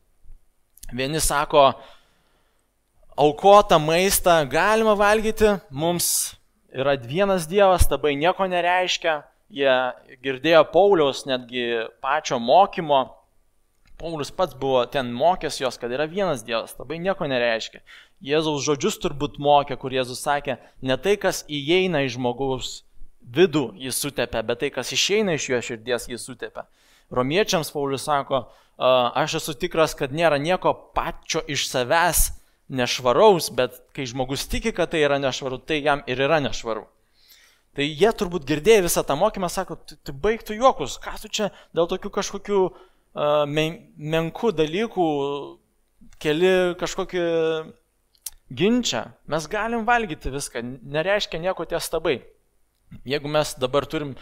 Vieni 0.93 1.21
sako, 1.23 1.69
aukotą 3.17 3.79
maistą 3.79 4.45
galima 4.49 4.95
valgyti, 4.95 5.57
mums 5.71 6.35
yra 6.73 6.97
vienas 6.97 7.47
Dievas, 7.47 7.87
tabai 7.87 8.15
nieko 8.17 8.47
nereiškia. 8.49 9.21
Jie 9.53 9.73
girdėjo 10.25 10.63
Pauliaus 10.73 11.27
netgi 11.29 11.85
pačio 12.01 12.39
mokymo. 12.41 13.03
Paulius 14.01 14.31
pats 14.33 14.57
buvo 14.57 14.81
ten 14.89 15.11
mokęs 15.13 15.59
jos, 15.61 15.77
kad 15.77 15.93
yra 15.93 16.07
vienas 16.09 16.41
Dievas, 16.43 16.73
tabai 16.73 16.97
nieko 16.99 17.27
nereiškia. 17.29 17.83
Jėzaus 18.23 18.65
žodžius 18.65 18.97
turbūt 19.03 19.37
mokė, 19.37 19.77
kur 19.77 19.93
Jėzus 19.93 20.23
sakė, 20.25 20.57
ne 20.81 20.97
tai, 20.97 21.13
kas 21.21 21.43
įeina 21.45 22.01
į 22.07 22.15
žmogaus 22.15 22.81
vidų 23.23 23.73
jis 23.79 23.99
sutepia, 24.01 24.41
bet 24.43 24.63
tai, 24.63 24.71
kas 24.73 24.91
išeina 24.95 25.37
iš 25.37 25.49
jo 25.51 25.61
širdies, 25.69 26.09
jis 26.09 26.25
sutepia. 26.25 26.65
Romiečiams 27.13 27.69
Paulius 27.71 28.07
sako, 28.09 28.47
aš 28.79 29.37
esu 29.43 29.53
tikras, 29.59 29.93
kad 29.93 30.15
nėra 30.15 30.39
nieko 30.41 30.73
pačio 30.95 31.43
iš 31.45 31.67
savęs 31.69 32.31
nešvaraus, 32.69 33.49
bet 33.53 33.79
kai 33.95 34.05
žmogus 34.09 34.47
tiki, 34.49 34.73
kad 34.75 34.91
tai 34.93 35.03
yra 35.03 35.19
nešvaru, 35.21 35.59
tai 35.59 35.81
jam 35.83 36.03
ir 36.07 36.21
yra 36.23 36.39
nešvaru. 36.43 36.85
Tai 37.73 37.85
jie 37.85 38.09
turbūt 38.13 38.45
girdėjo 38.45 38.85
visą 38.85 39.01
tą 39.05 39.17
mokymą, 39.17 39.49
sako, 39.49 39.79
tu 40.05 40.13
baigtų 40.13 40.59
juokus, 40.59 40.99
ką 41.01 41.15
tu 41.23 41.31
čia 41.33 41.49
dėl 41.73 41.89
tokių 41.89 42.11
kažkokių 42.13 42.59
uh, 42.69 43.45
men, 43.49 43.79
menkų 43.97 44.53
dalykų 44.53 45.07
keli 46.21 46.53
kažkokį 46.79 47.23
ginčą. 48.53 49.07
Mes 49.25 49.49
galim 49.49 49.87
valgyti 49.89 50.31
viską, 50.33 50.61
nereiškia 50.83 51.41
nieko 51.41 51.65
tie 51.65 51.81
stabai. 51.81 52.19
Jeigu 53.09 53.31
mes 53.31 53.55
dabar 53.57 53.87
turim, 53.89 54.13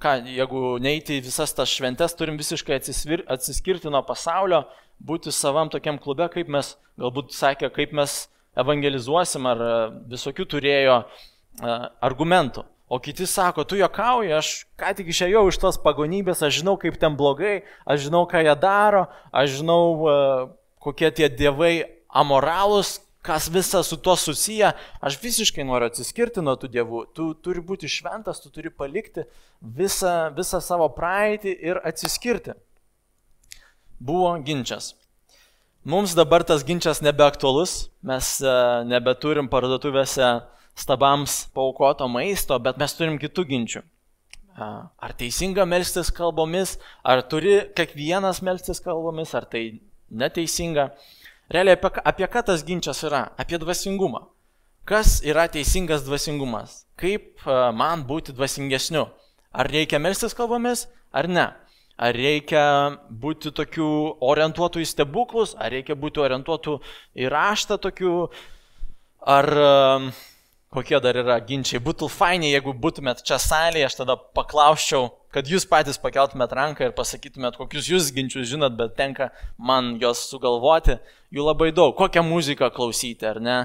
ką, 0.00 0.14
jeigu 0.24 0.78
neiti 0.80 1.18
į 1.18 1.24
visas 1.26 1.52
tas 1.56 1.68
šventes, 1.68 2.14
turim 2.16 2.38
visiškai 2.40 2.78
atsisvir, 2.78 3.24
atsiskirti 3.28 3.92
nuo 3.92 4.00
pasaulio, 4.06 4.64
būti 5.00 5.32
savam 5.32 5.70
tokiam 5.72 5.98
klube, 6.00 6.28
kaip 6.32 6.48
mes, 6.52 6.74
galbūt 7.00 7.34
sakė, 7.36 7.70
kaip 7.74 7.92
mes 7.96 8.22
evangelizuosim, 8.60 9.48
ar 9.48 9.64
e, 9.64 9.72
visokių 10.12 10.46
turėjo 10.54 10.96
e, 11.00 11.74
argumentų. 12.06 12.64
O 12.90 12.98
kiti 12.98 13.26
sako, 13.28 13.62
tu 13.68 13.78
jokauji, 13.78 14.32
aš 14.34 14.48
ką 14.80 14.94
tik 14.98 15.12
išėjau 15.12 15.44
iš 15.52 15.60
tos 15.62 15.78
pagonybės, 15.78 16.40
aš 16.42 16.56
žinau, 16.62 16.74
kaip 16.80 16.96
ten 16.98 17.14
blogai, 17.16 17.60
aš 17.86 18.08
žinau, 18.08 18.24
ką 18.26 18.40
jie 18.42 18.56
daro, 18.58 19.04
aš 19.30 19.60
žinau, 19.60 20.50
kokie 20.82 21.12
tie 21.14 21.28
dievai 21.30 21.74
amoralūs, 22.10 22.96
kas 23.22 23.48
visa 23.52 23.82
su 23.82 23.96
tuo 23.96 24.16
susiję, 24.16 24.72
aš 25.00 25.18
visiškai 25.22 25.64
noriu 25.68 25.90
atsiskirti 25.90 26.42
nuo 26.44 26.56
tų 26.56 26.70
dievų. 26.72 27.02
Tu 27.16 27.32
turi 27.44 27.60
būti 27.64 27.90
šventas, 27.90 28.40
tu 28.40 28.52
turi 28.54 28.72
palikti 28.72 29.26
visą, 29.60 30.32
visą 30.36 30.62
savo 30.64 30.88
praeitį 30.96 31.54
ir 31.70 31.82
atsiskirti. 31.84 32.56
Buvo 34.00 34.32
ginčas. 34.44 34.94
Mums 35.84 36.12
dabar 36.16 36.44
tas 36.44 36.64
ginčas 36.64 37.00
nebeaktualus, 37.00 37.90
mes 38.04 38.34
uh, 38.44 38.82
nebeturim 38.84 39.48
parduotuvėse 39.48 40.26
stabams 40.76 41.46
paukoto 41.56 42.08
maisto, 42.08 42.58
bet 42.60 42.80
mes 42.80 42.96
turim 42.96 43.16
kitų 43.20 43.46
ginčių. 43.48 43.82
Ar 44.60 45.14
teisinga 45.16 45.64
melstis 45.64 46.10
kalbomis, 46.12 46.74
ar 47.06 47.22
turi 47.24 47.62
kiekvienas 47.76 48.42
melstis 48.44 48.82
kalbomis, 48.84 49.32
ar 49.38 49.46
tai 49.48 49.80
neteisinga. 50.10 50.90
Realiai 51.50 51.76
apie, 51.78 51.90
apie 52.06 52.28
ką 52.30 52.44
tas 52.46 52.62
ginčas 52.66 53.02
yra? 53.06 53.24
Apie 53.40 53.58
dvasingumą. 53.58 54.26
Kas 54.86 55.18
yra 55.26 55.48
teisingas 55.50 56.04
dvasingumas? 56.06 56.84
Kaip 56.98 57.42
man 57.76 58.04
būti 58.08 58.34
dvasingesniu? 58.36 59.08
Ar 59.50 59.68
reikia 59.70 59.98
melstis 59.98 60.36
kalbomis, 60.36 60.86
ar 61.10 61.28
ne? 61.28 61.48
Ar 62.00 62.16
reikia 62.16 62.64
būti 63.10 63.52
tokių 63.52 63.90
orientuotų 64.24 64.80
į 64.80 64.88
stebuklus, 64.88 65.52
ar 65.58 65.74
reikia 65.74 65.98
būti 65.98 66.22
orientuotų 66.22 66.78
į 67.18 67.28
raštą 67.34 67.76
tokių, 67.82 68.14
ar 69.28 69.50
uh, 69.60 70.06
kokie 70.70 71.00
dar 71.02 71.18
yra 71.18 71.38
ginčiai. 71.44 71.82
Būtų 71.82 72.08
fainai, 72.10 72.52
jeigu 72.54 72.74
būtumėt 72.78 73.24
čia 73.26 73.40
salėje, 73.42 73.88
aš 73.90 73.98
tada 74.00 74.16
paklausčiau, 74.16 75.10
kad 75.34 75.48
jūs 75.48 75.66
patys 75.68 75.98
pakeltumėt 76.00 76.54
ranką 76.56 76.88
ir 76.88 76.94
pasakytumėt, 76.96 77.58
kokius 77.58 77.88
jūs 77.90 78.10
ginčius 78.14 78.48
žinot, 78.50 78.76
bet 78.78 78.96
tenka 78.98 79.30
man 79.58 79.94
juos 80.00 80.22
sugalvoti. 80.30 80.98
Jų 81.34 81.46
labai 81.46 81.70
daug. 81.74 81.94
Kokią 81.98 82.24
muziką 82.26 82.70
klausyti, 82.74 83.26
ar 83.28 83.40
ne? 83.42 83.58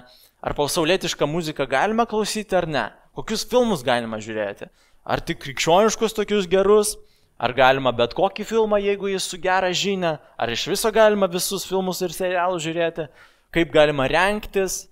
Ar 0.45 0.55
pasaulietišką 0.57 1.27
muziką 1.29 1.65
galima 1.69 2.05
klausyti, 2.09 2.57
ar 2.57 2.67
ne? 2.69 2.85
Kokius 3.17 3.47
filmus 3.49 3.81
galima 3.85 4.21
žiūrėti? 4.21 4.69
Ar 5.05 5.21
tik 5.21 5.41
krikščioniškus 5.41 6.15
tokius 6.17 6.49
gerus? 6.51 6.95
Ar 7.41 7.51
galima 7.55 7.91
bet 7.95 8.13
kokį 8.15 8.45
filmą, 8.47 8.79
jeigu 8.79 9.09
jis 9.11 9.25
su 9.27 9.39
gera 9.41 9.73
žinia? 9.75 10.19
Ar 10.37 10.51
iš 10.53 10.69
viso 10.71 10.91
galima 10.95 11.27
visus 11.27 11.65
filmus 11.67 11.99
ir 12.05 12.15
serialus 12.15 12.63
žiūrėti? 12.63 13.09
Kaip 13.55 13.73
galima 13.73 14.07
renktis? 14.11 14.85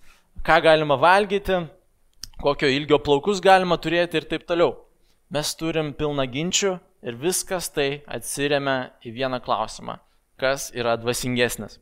Ką 0.43 0.59
galima 0.65 0.97
valgyti? 0.99 1.61
kokio 2.43 2.67
ilgio 2.67 2.99
plaukus 2.99 3.41
galima 3.43 3.77
turėti 3.79 4.19
ir 4.19 4.27
taip 4.27 4.47
toliau. 4.49 4.73
Mes 5.33 5.49
turim 5.57 5.87
pilną 5.97 6.27
ginčių 6.29 6.75
ir 7.01 7.15
viskas 7.17 7.71
tai 7.73 8.03
atsiriamia 8.05 8.91
į 9.01 9.15
vieną 9.15 9.39
klausimą. 9.41 9.95
Kas 10.37 10.67
yra 10.77 10.93
dvasingesnis? 11.01 11.79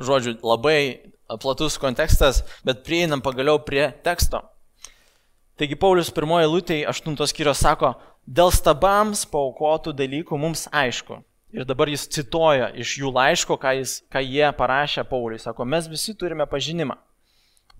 Žodžiu, 0.00 0.38
labai 0.40 1.12
platus 1.42 1.76
kontekstas, 1.80 2.40
bet 2.64 2.86
prieinam 2.86 3.20
pagaliau 3.20 3.60
prie 3.60 3.90
teksto. 4.06 4.40
Taigi 5.60 5.76
Paulius 5.76 6.08
pirmoji 6.08 6.48
lūtėje 6.48 6.88
aštuntos 6.88 7.34
skyrios 7.34 7.60
sako, 7.60 7.92
dėl 8.24 8.48
stabams 8.54 9.26
paukotų 9.28 9.92
dalykų 9.92 10.40
mums 10.40 10.64
aišku. 10.72 11.20
Ir 11.52 11.68
dabar 11.68 11.92
jis 11.92 12.08
cituoja 12.08 12.70
iš 12.72 12.96
jų 13.02 13.12
laiško, 13.12 13.60
ką, 13.60 13.76
jis, 13.82 13.98
ką 14.08 14.24
jie 14.24 14.48
parašė 14.56 15.04
Pauliui. 15.04 15.42
Sako, 15.42 15.68
mes 15.68 15.84
visi 15.92 16.16
turime 16.16 16.48
pažinimą 16.48 16.96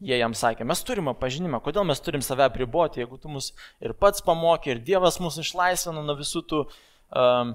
jie 0.03 0.19
jam 0.19 0.35
sakė, 0.37 0.67
mes 0.67 0.83
turime 0.87 1.15
pažinimą, 1.19 1.61
kodėl 1.65 1.87
mes 1.89 2.01
turim 2.03 2.23
save 2.25 2.45
apriboti, 2.47 3.03
jeigu 3.03 3.19
tu 3.23 3.31
mus 3.31 3.53
ir 3.83 3.95
pats 3.95 4.25
pamokė, 4.25 4.75
ir 4.75 4.83
Dievas 4.87 5.21
mus 5.23 5.39
išlaisvino 5.41 6.03
nuo 6.03 6.17
visų 6.19 6.43
tų 6.51 6.63
um, 6.67 7.55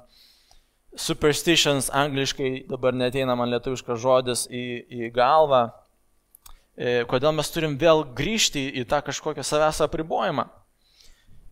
superstitions, 0.98 1.92
angliškai 1.94 2.68
dabar 2.70 2.96
neteina 2.96 3.36
man 3.38 3.52
lietuviškas 3.54 4.00
žodis 4.02 4.46
į, 4.48 4.64
į 4.88 5.10
galvą, 5.16 5.68
e, 6.78 7.04
kodėl 7.10 7.36
mes 7.38 7.52
turim 7.54 7.76
vėl 7.80 8.06
grįžti 8.18 8.64
į 8.82 8.88
tą 8.90 9.04
kažkokią 9.06 9.46
savęs 9.46 9.84
apribojimą. 9.86 10.48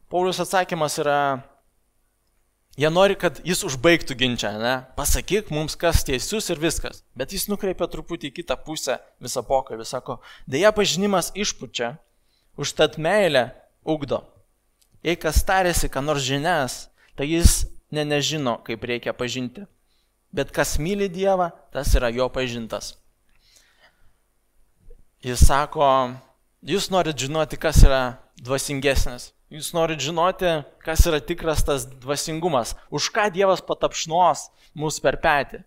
Paulius 0.09 0.39
atsakymas 0.41 0.97
yra 1.01 1.19
Jie 2.75 2.89
nori, 2.91 3.15
kad 3.15 3.37
jis 3.47 3.61
užbaigtų 3.63 4.17
ginčą, 4.19 4.49
ne? 4.59 4.73
Pasakyk 4.97 5.47
mums, 5.55 5.77
kas 5.79 6.03
teisus 6.03 6.49
ir 6.51 6.59
viskas. 6.59 7.05
Bet 7.15 7.31
jis 7.31 7.47
nukreipia 7.47 7.87
truputį 7.87 8.27
į 8.27 8.35
kitą 8.41 8.57
pusę 8.65 8.97
visą 9.23 9.45
pokalbį. 9.47 9.85
Sako, 9.87 10.17
dėja 10.43 10.73
pažinimas 10.75 11.31
išpučia, 11.39 11.93
užtat 12.59 12.97
meilę 12.99 13.47
ugdo. 13.87 14.25
Jei 15.05 15.15
kas 15.15 15.39
tarėsi, 15.47 15.87
ką 15.87 16.03
nors 16.03 16.25
žinias, 16.25 16.89
tai 17.15 17.29
jis 17.29 17.63
ne 17.95 18.03
nežino, 18.03 18.57
kaip 18.67 18.83
reikia 18.83 19.15
pažinti. 19.15 19.63
Bet 20.35 20.51
kas 20.51 20.75
myli 20.75 21.07
Dievą, 21.07 21.53
tas 21.71 21.93
yra 21.95 22.09
jo 22.11 22.27
pažintas. 22.27 22.97
Jis 25.23 25.45
sako, 25.47 25.87
jūs 26.59 26.89
norit 26.91 27.15
žinoti, 27.15 27.55
kas 27.55 27.79
yra 27.87 28.17
dvasingesnis. 28.43 29.31
Jūs 29.53 29.75
norit 29.77 30.01
žinoti, 30.01 30.63
kas 30.81 31.03
yra 31.05 31.19
tikras 31.21 31.61
tas 31.67 31.83
dvasingumas, 31.85 32.73
už 32.89 33.11
ką 33.13 33.27
Dievas 33.29 33.61
patapšnos 33.61 34.47
mus 34.73 34.97
per 35.03 35.19
petį. 35.21 35.59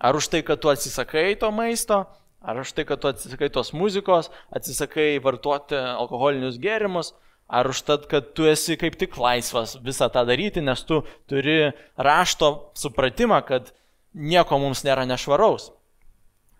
Ar 0.00 0.16
už 0.16 0.30
tai, 0.32 0.40
kad 0.40 0.60
tu 0.60 0.70
atsisakai 0.72 1.34
to 1.36 1.50
maisto, 1.52 1.98
ar 2.40 2.60
už 2.62 2.72
tai, 2.72 2.86
kad 2.88 3.00
tu 3.00 3.10
atsisakai 3.12 3.50
tos 3.52 3.74
muzikos, 3.76 4.30
atsisakai 4.56 5.20
vartoti 5.20 5.76
alkoholinius 5.76 6.56
gėrimus, 6.62 7.12
ar 7.44 7.68
už 7.68 7.82
tai, 7.84 7.98
kad 8.08 8.32
tu 8.32 8.48
esi 8.48 8.78
kaip 8.80 8.96
tik 8.96 9.20
laisvas 9.20 9.76
visą 9.84 10.08
tą 10.08 10.24
daryti, 10.24 10.64
nes 10.64 10.80
tu 10.88 11.02
turi 11.28 11.74
rašto 12.00 12.72
supratimą, 12.72 13.42
kad 13.44 13.68
nieko 14.16 14.56
mums 14.62 14.80
nėra 14.80 15.04
nešvaraus. 15.04 15.74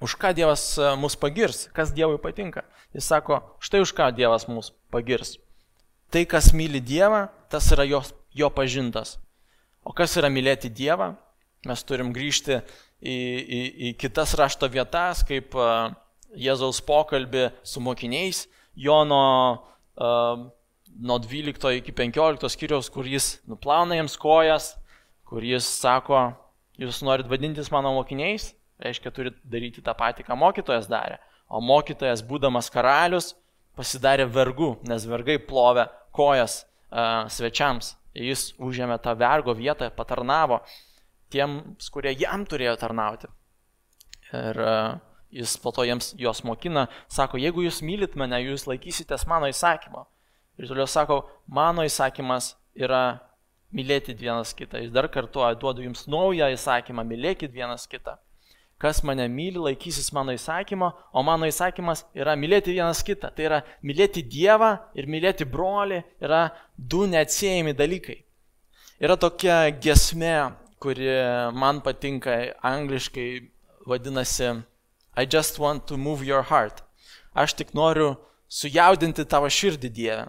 Už 0.04 0.12
ką 0.20 0.36
Dievas 0.36 0.76
mus 1.00 1.16
pagirs, 1.16 1.70
kas 1.72 1.96
Dievui 1.96 2.20
patinka. 2.20 2.68
Jis 2.92 3.08
sako, 3.08 3.40
štai 3.64 3.80
už 3.80 3.96
ką 3.96 4.12
Dievas 4.12 4.44
mus 4.44 4.74
pagirs. 4.92 5.38
Tai, 6.10 6.22
kas 6.30 6.52
myli 6.54 6.80
Dievą, 6.80 7.26
tas 7.50 7.66
yra 7.74 7.86
jo, 7.88 8.00
jo 8.34 8.50
pažintas. 8.54 9.16
O 9.86 9.94
kas 9.96 10.14
yra 10.18 10.30
mylėti 10.30 10.70
Dievą? 10.70 11.14
Mes 11.66 11.82
turim 11.86 12.12
grįžti 12.14 12.60
į, 13.02 13.14
į, 13.14 13.60
į 13.88 13.94
kitas 13.98 14.34
rašto 14.38 14.68
vietas, 14.70 15.24
kaip 15.26 15.56
uh, 15.58 15.90
Jėzaus 16.38 16.78
pokalbį 16.86 17.48
su 17.66 17.82
mokiniais, 17.82 18.44
Jono 18.76 19.22
uh, 19.96 20.46
nuo 20.96 21.18
12 21.18 21.78
iki 21.80 21.94
15 21.96 22.50
skyriaus, 22.52 22.90
kur 22.92 23.08
jis 23.08 23.38
nuplauna 23.48 23.98
jiems 23.98 24.16
kojas, 24.20 24.74
kur 25.26 25.44
jis 25.44 25.66
sako, 25.80 26.28
jūs 26.78 27.02
norit 27.06 27.28
vadintis 27.30 27.70
mano 27.72 27.92
mokiniais, 27.96 28.52
reiškia, 28.82 29.12
turit 29.14 29.40
daryti 29.44 29.82
tą 29.84 29.96
patį, 29.96 30.26
ką 30.28 30.36
mokytojas 30.38 30.88
darė. 30.90 31.18
O 31.48 31.62
mokytojas, 31.62 32.24
būdamas 32.26 32.70
karalius, 32.72 33.32
pasidarė 33.76 34.26
vergu, 34.32 34.74
nes 34.88 35.06
vergai 35.08 35.38
plovė 35.42 35.86
kojas 36.16 36.64
uh, 36.64 37.26
svečiams. 37.32 37.94
Jis 38.16 38.54
užėmė 38.62 38.96
tą 39.04 39.12
vergo 39.18 39.52
vietą, 39.56 39.90
patarnavo 39.92 40.62
tiems, 41.32 41.90
kurie 41.92 42.14
jam 42.16 42.46
turėjo 42.48 42.76
tarnauti. 42.80 43.28
Ir 44.32 44.60
uh, 44.64 44.96
jis 45.30 45.56
po 45.60 45.72
to 45.76 45.84
jiems 45.84 46.14
jos 46.18 46.42
mokina, 46.48 46.86
sako, 47.12 47.40
jeigu 47.42 47.66
jūs 47.66 47.82
mylit 47.84 48.16
mane, 48.16 48.40
jūs 48.40 48.66
laikysitės 48.70 49.26
mano 49.28 49.50
įsakymo. 49.52 50.06
Ir 50.56 50.70
toliau 50.70 50.88
sako, 50.88 51.20
mano 51.46 51.84
įsakymas 51.84 52.54
yra 52.72 53.20
mylėti 53.76 54.14
vienas 54.16 54.54
kitą. 54.56 54.80
Jis 54.80 54.94
dar 54.94 55.10
kartuoja, 55.12 55.56
duodu 55.60 55.84
jums 55.84 56.06
naują 56.08 56.48
įsakymą, 56.54 57.04
mylėkit 57.04 57.52
vienas 57.52 57.84
kitą. 57.90 58.16
Kas 58.76 59.00
mane 59.02 59.24
myli, 59.32 59.56
laikysis 59.56 60.10
mano 60.12 60.34
įsakymo, 60.36 60.90
o 61.16 61.22
mano 61.24 61.48
įsakymas 61.48 62.04
yra 62.16 62.34
mylėti 62.36 62.74
vienas 62.76 63.00
kitą. 63.06 63.30
Tai 63.32 63.46
yra 63.48 63.62
mylėti 63.80 64.20
Dievą 64.20 64.74
ir 64.98 65.08
mylėti 65.08 65.46
brolį 65.48 66.02
yra 66.20 66.50
du 66.76 67.06
neatsiejami 67.08 67.72
dalykai. 67.76 68.18
Yra 69.00 69.16
tokia 69.20 69.70
gesmė, 69.80 70.52
kuri 70.80 71.08
man 71.56 71.80
patinka 71.84 72.36
angliškai, 72.64 73.28
vadinasi 73.88 74.58
I 75.16 75.24
just 75.24 75.58
want 75.58 75.86
to 75.88 75.96
move 75.96 76.22
your 76.22 76.42
heart. 76.42 76.82
Aš 77.32 77.54
tik 77.56 77.72
noriu 77.72 78.14
sujaudinti 78.48 79.24
tavo 79.24 79.48
širdį 79.48 79.88
Dievę. 79.88 80.26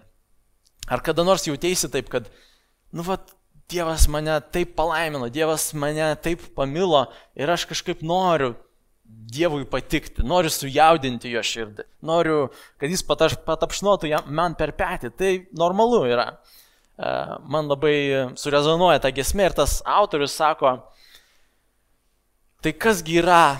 Ar 0.88 1.04
kada 1.04 1.26
nors 1.28 1.44
jautėsi 1.44 1.90
taip, 1.92 2.08
kad, 2.08 2.30
nu, 2.96 3.04
vat, 3.04 3.34
Dievas 3.68 4.08
mane 4.08 4.40
taip 4.52 4.78
palaimino, 4.78 5.28
Dievas 5.28 5.74
mane 5.76 6.14
taip 6.24 6.46
pamilo 6.56 7.02
ir 7.36 7.50
aš 7.52 7.66
kažkaip 7.68 8.00
noriu 8.00 8.54
Dievui 9.08 9.66
patikti, 9.68 10.24
noriu 10.24 10.52
sujaudinti 10.52 11.32
jo 11.34 11.42
širdį, 11.44 11.84
noriu, 12.08 12.38
kad 12.80 12.92
jis 12.92 13.04
pataš, 13.08 13.36
patapšnotų 13.44 14.12
man 14.32 14.56
per 14.60 14.72
petį. 14.76 15.12
Tai 15.20 15.32
normalu 15.56 16.02
yra. 16.08 16.26
E, 16.32 17.12
man 17.48 17.68
labai 17.68 17.96
surezonuoja 18.40 19.02
ta 19.04 19.12
gesmė 19.16 19.50
ir 19.50 19.58
tas 19.60 19.78
autorius 19.84 20.36
sako, 20.36 20.74
tai 22.64 22.72
kasgi 22.72 23.20
yra 23.20 23.60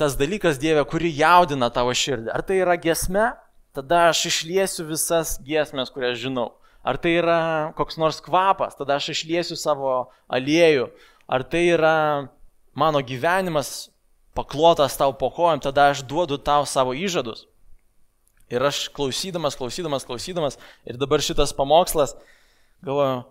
tas 0.00 0.16
dalykas 0.16 0.60
Dieve, 0.60 0.84
kuri 0.88 1.12
jaudina 1.16 1.68
tavo 1.72 1.92
širdį. 1.92 2.32
Ar 2.32 2.44
tai 2.44 2.60
yra 2.64 2.80
gesmė? 2.80 3.34
Tada 3.76 4.06
aš 4.10 4.26
išliesiu 4.32 4.88
visas 4.88 5.38
giesmės, 5.44 5.92
kurias 5.92 6.20
žinau. 6.20 6.50
Ar 6.82 6.98
tai 6.98 7.16
yra 7.20 7.40
koks 7.78 7.98
nors 8.00 8.20
kvapas, 8.24 8.76
tada 8.78 8.98
aš 8.98 9.12
išliesiu 9.14 9.56
savo 9.58 9.94
aliejų, 10.32 10.88
ar 11.30 11.44
tai 11.46 11.64
yra 11.76 11.96
mano 12.74 13.02
gyvenimas 13.04 13.92
paklotas 14.34 14.96
tau 14.98 15.12
po 15.14 15.30
kojom, 15.30 15.60
tada 15.62 15.90
aš 15.92 16.02
duodu 16.08 16.38
tau 16.38 16.66
savo 16.66 16.96
įžadus. 16.96 17.46
Ir 18.52 18.64
aš 18.64 18.88
klausydamas, 18.92 19.56
klausydamas, 19.56 20.04
klausydamas, 20.04 20.58
ir 20.84 20.98
dabar 21.00 21.22
šitas 21.24 21.54
pamokslas, 21.56 22.16
galvoju, 22.84 23.22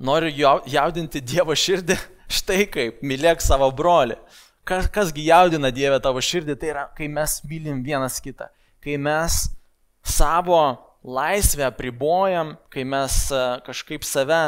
noriu 0.00 0.30
jaudinti 0.70 1.20
Dievo 1.20 1.56
širdį, 1.56 1.98
štai 2.40 2.64
kaip, 2.72 3.02
mylėk 3.04 3.44
savo 3.44 3.68
brolį. 3.74 4.16
Kas, 4.64 4.86
kasgi 4.92 5.26
jaudina 5.26 5.72
Dievę 5.74 5.98
tavo 6.04 6.22
širdį, 6.24 6.56
tai 6.60 6.72
yra, 6.72 6.86
kai 6.96 7.08
mes 7.10 7.40
mylim 7.48 7.82
vienas 7.84 8.20
kitą, 8.22 8.48
kai 8.84 8.96
mes 9.00 9.42
savo 10.06 10.62
laisvę 11.04 11.70
pribojam, 11.76 12.56
kai 12.72 12.84
mes 12.84 13.30
e, 13.32 13.44
kažkaip 13.66 14.04
save, 14.04 14.42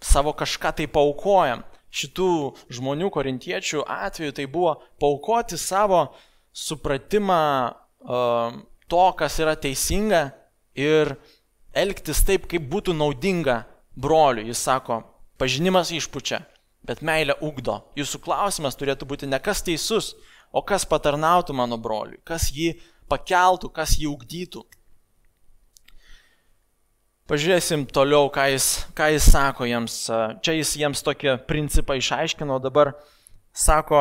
savo 0.00 0.32
kažką 0.36 0.74
tai 0.80 0.86
paukojam 0.90 1.64
šitų 1.88 2.30
žmonių 2.74 3.10
korintiečių 3.12 3.84
atveju 3.88 4.34
tai 4.36 4.46
buvo 4.50 4.74
paukoti 5.00 5.56
savo 5.58 6.08
supratimą 6.52 7.42
uh, 7.70 8.58
to, 8.90 9.04
kas 9.16 9.38
yra 9.40 9.54
teisinga 9.56 10.28
ir 10.76 11.14
elgtis 11.76 12.20
taip, 12.26 12.48
kaip 12.50 12.66
būtų 12.70 12.96
naudinga 12.96 13.62
broliui. 13.96 14.48
Jis 14.50 14.64
sako, 14.68 15.02
pažinimas 15.40 15.92
išpučia, 15.94 16.42
bet 16.86 17.04
meilė 17.04 17.38
ugdo. 17.44 17.80
Jūsų 17.98 18.22
klausimas 18.24 18.78
turėtų 18.78 19.08
būti 19.08 19.30
ne 19.30 19.40
kas 19.40 19.62
teisus, 19.64 20.14
o 20.52 20.64
kas 20.64 20.86
patarnautų 20.88 21.54
mano 21.56 21.78
broliui, 21.80 22.20
kas 22.24 22.50
jį 22.52 22.74
pakeltų, 23.08 23.70
kas 23.72 23.96
jį 24.00 24.10
ugdytų. 24.12 24.64
Pažiūrėsim 27.28 27.82
toliau, 27.92 28.30
ką 28.32 28.46
jis, 28.54 28.66
ką 28.96 29.10
jis 29.12 29.26
sako 29.28 29.66
jiems. 29.68 29.94
Čia 30.40 30.52
jis 30.56 30.70
jiems 30.80 31.02
tokį 31.04 31.34
principą 31.44 31.98
išaiškino, 32.00 32.56
dabar 32.64 32.94
sako, 33.52 34.00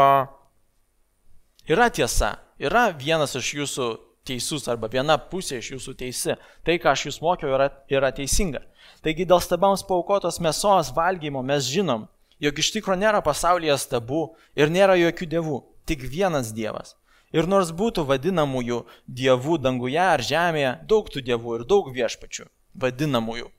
yra 1.67 1.89
tiesa, 1.91 2.37
yra 2.55 2.85
vienas 2.95 3.35
iš 3.35 3.49
jūsų 3.57 3.89
teisus 4.27 4.69
arba 4.71 4.87
viena 4.93 5.19
pusė 5.19 5.59
iš 5.59 5.73
jūsų 5.73 5.97
teisi. 5.99 6.39
Tai, 6.63 6.79
ką 6.79 6.93
aš 6.93 7.05
jūs 7.09 7.19
mokiau, 7.19 7.51
yra, 7.57 7.67
yra 7.91 8.13
teisinga. 8.15 8.63
Taigi 9.03 9.27
dėl 9.27 9.43
stabams 9.43 9.83
paukotos 9.83 10.39
mėsos 10.39 10.95
valgymo 10.95 11.43
mes 11.43 11.67
žinom, 11.67 12.07
jog 12.39 12.63
iš 12.63 12.71
tikrųjų 12.77 13.01
nėra 13.03 13.19
pasaulyje 13.25 13.75
stabų 13.83 14.23
ir 14.55 14.71
nėra 14.71 14.95
jokių 15.03 15.33
dievų, 15.35 15.63
tik 15.83 16.07
vienas 16.07 16.55
dievas. 16.55 16.95
Ir 17.35 17.43
nors 17.51 17.75
būtų 17.75 18.07
vadinamųjų 18.07 18.85
dievų 19.03 19.59
danguje 19.59 19.99
ar 19.99 20.23
žemėje, 20.23 20.77
daug 20.87 21.11
tų 21.11 21.27
dievų 21.27 21.59
ir 21.59 21.67
daug 21.67 21.91
viešpačių 21.91 22.47
vadinamųjų. 22.79 23.49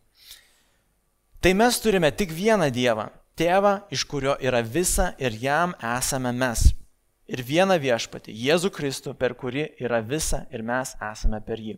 Tai 1.38 1.54
mes 1.54 1.78
turime 1.78 2.10
tik 2.10 2.32
vieną 2.34 2.70
Dievą, 2.75 3.10
Tėvą, 3.38 3.84
iš 3.94 4.02
kurio 4.10 4.32
yra 4.42 4.64
visa 4.66 5.12
ir 5.22 5.37
jam 5.38 5.76
esame 5.94 6.32
mes. 6.34 6.72
Ir 7.28 7.44
vieną 7.44 7.76
viešpatį, 7.78 8.32
Jėzų 8.34 8.70
Kristų, 8.75 9.12
per 9.14 9.37
kurį 9.38 9.68
yra 9.78 10.00
visa 10.02 10.46
ir 10.50 10.64
mes 10.66 10.94
esame 10.96 11.38
per 11.44 11.60
jį. 11.62 11.76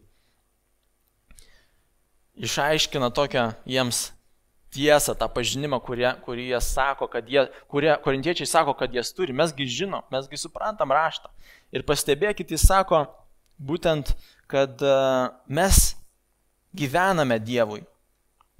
Išaiškina 2.40 3.10
tokią 3.12 3.50
jiems 3.68 4.06
tiesą, 4.72 5.16
tą 5.18 5.28
pažinimą, 5.28 5.82
kurie, 5.84 6.08
kurį 6.24 6.46
jie 6.54 6.60
sako, 6.64 7.10
kad 7.10 7.28
jie, 7.28 7.44
kurie 7.68 7.92
korintiečiai 8.04 8.48
sako, 8.48 8.72
kad 8.78 8.94
jie 8.94 9.02
turi. 9.16 9.34
Mesgi 9.36 9.66
žinom, 9.68 10.06
mesgi 10.14 10.38
suprantam 10.40 10.94
raštą. 10.94 11.28
Ir 11.74 11.84
pastebėkit, 11.84 12.54
jis 12.54 12.64
sako 12.70 13.04
būtent, 13.58 14.14
kad 14.50 14.80
uh, 14.86 15.34
mes 15.50 15.90
gyvename 16.76 17.38
Dievui. 17.42 17.82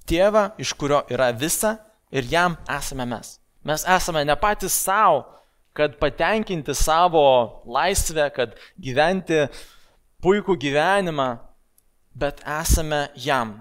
Tėvą, 0.08 0.50
iš 0.58 0.72
kurio 0.78 1.02
yra 1.12 1.30
visa 1.36 1.76
ir 2.10 2.26
jam 2.30 2.56
esame 2.70 3.06
mes. 3.06 3.36
Mes 3.64 3.84
esame 3.84 4.24
ne 4.24 4.36
patys 4.40 4.74
savo, 4.74 5.24
kad 5.76 5.98
patenkinti 6.00 6.74
savo 6.74 7.62
laisvę, 7.68 8.30
kad 8.34 8.56
gyventi 8.80 9.44
puikų 10.24 10.56
gyvenimą, 10.60 11.28
bet 12.16 12.42
esame 12.60 13.08
jam. 13.14 13.54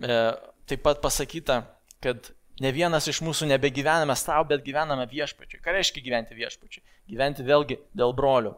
E, 0.00 0.20
taip 0.66 0.82
pat 0.86 1.02
pasakyta, 1.04 1.60
kad 2.02 2.30
ne 2.62 2.72
vienas 2.72 3.06
iš 3.10 3.20
mūsų 3.24 3.50
nebegyvename 3.52 4.16
savo, 4.16 4.46
bet 4.50 4.64
gyvename 4.64 5.06
viešpačiui. 5.10 5.60
Ką 5.62 5.76
reiškia 5.76 6.04
gyventi 6.04 6.38
viešpačiui? 6.38 6.84
Gyventi 7.12 7.44
vėlgi 7.46 7.78
dėl 7.96 8.14
brolių. 8.16 8.56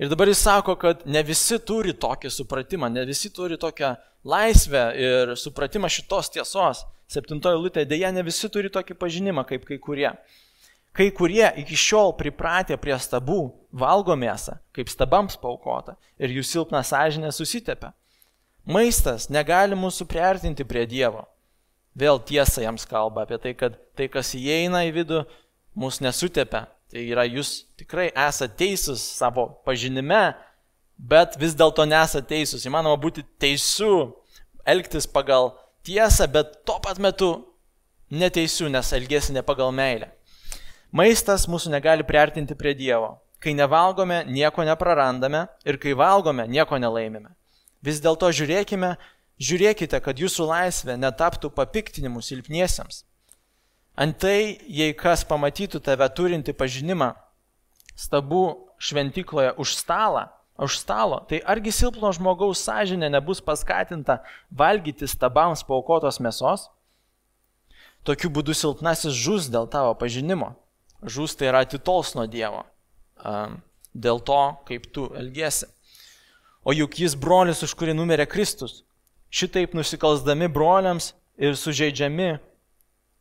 Ir 0.00 0.08
dabar 0.08 0.30
jis 0.32 0.40
sako, 0.40 0.78
kad 0.80 1.02
ne 1.04 1.20
visi 1.20 1.58
turi 1.60 1.92
tokį 1.92 2.30
supratimą, 2.32 2.88
ne 2.88 3.02
visi 3.04 3.28
turi 3.36 3.58
tokią 3.60 3.90
laisvę 4.24 4.84
ir 4.96 5.32
supratimą 5.36 5.90
šitos 5.92 6.32
tiesos. 6.32 6.86
Septintoji 7.10 7.58
lūtė, 7.60 7.84
dėja, 7.84 8.08
ne 8.14 8.22
visi 8.24 8.48
turi 8.48 8.70
tokį 8.72 8.96
pažinimą 8.96 9.44
kaip 9.44 9.66
kai 9.68 9.76
kurie. 9.82 10.08
Kai 10.96 11.10
kurie 11.12 11.44
iki 11.60 11.76
šiol 11.76 12.14
pripratę 12.16 12.78
prie 12.80 12.96
stabų 12.96 13.42
valgo 13.76 14.16
mėsą, 14.16 14.56
kaip 14.72 14.88
stabams 14.88 15.36
paukota, 15.38 15.98
ir 16.16 16.32
jų 16.32 16.46
silpna 16.48 16.80
sąžinė 16.86 17.28
susitepia. 17.34 17.92
Maistas 18.64 19.28
negali 19.28 19.76
mūsų 19.76 20.08
priartinti 20.08 20.64
prie 20.64 20.86
Dievo. 20.88 21.26
Vėl 21.92 22.22
tiesa 22.24 22.64
jiems 22.64 22.88
kalba 22.88 23.26
apie 23.26 23.36
tai, 23.42 23.52
kad 23.52 23.76
tai, 23.98 24.08
kas 24.08 24.32
įeina 24.38 24.86
į 24.88 24.94
vidų, 24.96 25.24
mus 25.76 26.00
nesutepia, 26.00 26.70
Tai 26.90 27.02
yra, 27.06 27.22
jūs 27.22 27.68
tikrai 27.78 28.08
esate 28.18 28.56
teisūs 28.64 29.02
savo 29.14 29.46
pažinime, 29.66 30.32
bet 30.98 31.36
vis 31.38 31.54
dėlto 31.54 31.84
nesate 31.86 32.26
teisūs. 32.32 32.64
Įmanoma 32.66 32.98
būti 32.98 33.22
teisų, 33.38 34.10
elgtis 34.66 35.06
pagal 35.06 35.52
tiesą, 35.86 36.26
bet 36.26 36.64
tuo 36.66 36.80
pat 36.82 36.98
metu 36.98 37.30
neteisų, 38.10 38.72
nes 38.74 38.90
elgesi 38.96 39.36
ne 39.36 39.44
pagal 39.46 39.70
meilę. 39.74 40.10
Maistas 40.90 41.46
mūsų 41.46 41.70
negali 41.70 42.02
priartinti 42.02 42.56
prie 42.58 42.74
Dievo. 42.74 43.20
Kai 43.40 43.54
nevalgome, 43.54 44.24
nieko 44.26 44.66
neprarandame 44.66 45.46
ir 45.64 45.78
kai 45.80 45.94
valgome, 45.96 46.48
nieko 46.50 46.76
nelaimime. 46.82 47.30
Vis 47.80 48.02
dėlto 48.02 48.28
žiūrėkime, 48.34 48.96
žiūrėkite, 49.40 50.02
kad 50.02 50.18
jūsų 50.18 50.48
laisvė 50.50 50.98
netaptų 50.98 51.52
papiktinimu 51.54 52.20
silpniesiems 52.20 53.04
Antai, 53.98 54.58
jei 54.68 54.94
kas 54.96 55.24
pamatytų 55.28 55.80
tave 55.84 56.06
turinti 56.14 56.54
pažinimą 56.56 57.12
stabų 57.98 58.44
šventykloje 58.80 59.54
už 59.60 59.74
stalą, 59.76 60.28
už 60.60 60.78
stalo, 60.78 61.22
tai 61.28 61.40
argi 61.44 61.72
silpno 61.72 62.12
žmogaus 62.12 62.60
sąžinė 62.64 63.10
nebus 63.12 63.40
paskatinta 63.44 64.20
valgyti 64.52 65.08
stabams 65.08 65.64
paukotos 65.64 66.20
mėsos? 66.20 66.68
Tokiu 68.04 68.30
būdu 68.32 68.54
silpnasis 68.56 69.16
žus 69.16 69.48
dėl 69.52 69.68
tavo 69.68 69.92
pažinimo. 69.96 70.54
Žus 71.04 71.36
tai 71.36 71.50
yra 71.50 71.64
atitols 71.64 72.14
nuo 72.16 72.26
Dievo. 72.28 72.64
Dėl 73.92 74.20
to, 74.24 74.40
kaip 74.68 74.86
tu 74.92 75.08
elgesi. 75.16 75.68
O 76.64 76.72
juk 76.76 76.98
jis 77.00 77.16
brolis, 77.16 77.62
už 77.64 77.72
kurį 77.76 77.96
numirė 77.96 78.28
Kristus. 78.28 78.82
Šitaip 79.32 79.72
nusikalsdami 79.76 80.48
broliams 80.52 81.12
ir 81.40 81.56
sužeidžiami 81.56 82.36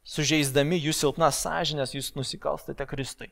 sužeisdami 0.07 0.79
jų 0.79 0.93
silpnas 0.95 1.41
sąžinės, 1.43 1.95
jūs 1.95 2.13
nusikalstate 2.17 2.85
Kristui. 2.89 3.29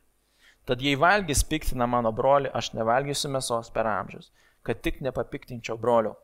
Tad 0.67 0.82
jei 0.84 0.97
valgys 0.99 1.45
piktina 1.47 1.88
mano 1.88 2.12
broli, 2.12 2.51
aš 2.51 2.73
nevalgysiu 2.75 3.32
mėsos 3.32 3.71
per 3.71 3.88
amžius, 3.88 4.32
kad 4.67 4.82
tik 4.84 4.99
nepapiktinčiau 5.06 5.80
brolio. 5.80 6.17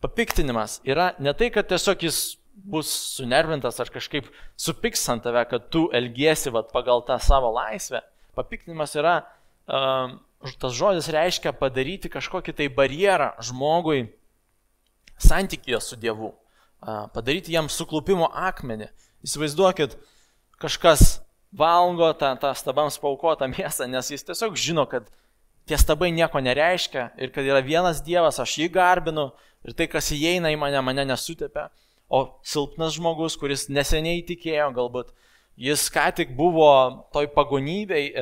Papiktinimas 0.00 0.80
yra 0.84 1.10
ne 1.20 1.32
tai, 1.36 1.50
kad 1.52 1.68
tiesiog 1.68 2.04
jis 2.06 2.20
bus 2.56 2.88
sunervintas 2.88 3.76
ar 3.80 3.90
kažkaip 3.92 4.28
supiks 4.56 5.04
ant 5.12 5.24
tave, 5.26 5.42
kad 5.50 5.68
tu 5.72 5.86
elgiesi 5.92 6.52
vat, 6.52 6.70
pagal 6.72 7.04
tą 7.04 7.18
savo 7.20 7.52
laisvę. 7.52 8.00
Papiktinimas 8.36 8.96
yra, 8.96 9.18
um, 9.68 10.16
tas 10.60 10.76
žodis 10.76 11.10
reiškia 11.12 11.52
padaryti 11.56 12.12
kažkokį 12.12 12.56
tai 12.56 12.70
barjerą 12.72 13.34
žmogui 13.44 14.06
santykėje 15.20 15.80
su 15.84 16.00
Dievu, 16.00 16.32
uh, 16.32 17.08
padaryti 17.12 17.52
jam 17.52 17.68
suklupimo 17.72 18.28
akmenį, 18.32 18.88
Įsivaizduokit, 19.26 19.96
kažkas 20.62 21.18
valgo 21.56 22.12
tą, 22.14 22.32
tą 22.38 22.52
stabams 22.54 22.98
paukotą 23.02 23.48
mėsą, 23.50 23.88
nes 23.90 24.10
jis 24.12 24.24
tiesiog 24.26 24.58
žino, 24.60 24.86
kad 24.86 25.08
tie 25.66 25.78
stabai 25.80 26.12
nieko 26.14 26.40
nereiškia 26.42 27.10
ir 27.18 27.32
kad 27.34 27.46
yra 27.46 27.62
vienas 27.64 28.02
Dievas, 28.06 28.38
aš 28.42 28.58
jį 28.62 28.70
garbinu 28.76 29.30
ir 29.66 29.74
tai, 29.74 29.88
kas 29.90 30.12
įeina 30.14 30.52
į 30.54 30.60
mane, 30.60 30.82
mane 30.84 31.06
nesutepia. 31.08 31.68
O 32.06 32.38
silpnas 32.46 32.94
žmogus, 32.94 33.34
kuris 33.34 33.66
neseniai 33.66 34.22
tikėjo, 34.28 34.68
galbūt 34.76 35.10
jis 35.58 35.88
ką 35.90 36.06
tik 36.14 36.36
buvo 36.38 36.70
toj 37.14 37.32
pagonybei 37.34 38.12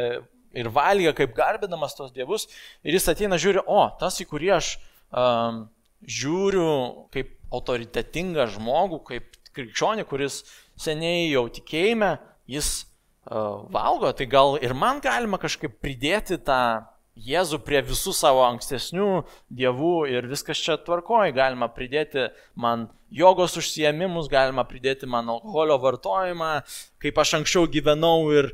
ir 0.54 0.70
valgė 0.72 1.12
kaip 1.18 1.34
garbinamas 1.36 1.96
tos 1.98 2.14
dievus 2.14 2.46
ir 2.86 2.96
jis 2.96 3.10
ateina 3.10 3.36
žiūri, 3.40 3.60
o 3.66 3.84
tas, 4.00 4.16
į 4.22 4.28
kurį 4.30 4.52
aš 4.56 4.74
um, 5.10 5.64
žiūriu 6.00 6.68
kaip 7.12 7.34
autoritetingą 7.54 8.46
žmogų, 8.54 9.02
kaip 9.10 9.40
krikščionį, 9.54 10.06
kuris 10.08 10.42
seniai 10.80 11.28
jau 11.30 11.46
tikėjime, 11.52 12.16
jis 12.50 12.70
uh, 12.82 13.64
valgo, 13.72 14.10
tai 14.16 14.26
gal 14.30 14.58
ir 14.62 14.74
man 14.76 15.00
galima 15.04 15.40
kažkaip 15.42 15.78
pridėti 15.82 16.40
tą 16.40 16.64
Jėzų 17.14 17.60
prie 17.62 17.78
visų 17.86 18.10
savo 18.10 18.40
ankstesnių 18.42 19.20
dievų 19.54 19.92
ir 20.10 20.26
viskas 20.26 20.58
čia 20.58 20.74
tvarkoja. 20.82 21.30
Galima 21.30 21.68
pridėti 21.70 22.24
man 22.58 22.88
jogos 23.06 23.54
užsiemimus, 23.60 24.26
galima 24.26 24.64
pridėti 24.66 25.06
man 25.06 25.30
alkoholio 25.30 25.76
vartojimą, 25.78 26.50
kaip 26.98 27.20
aš 27.22 27.36
anksčiau 27.38 27.70
gyvenau 27.70 28.32
ir 28.34 28.50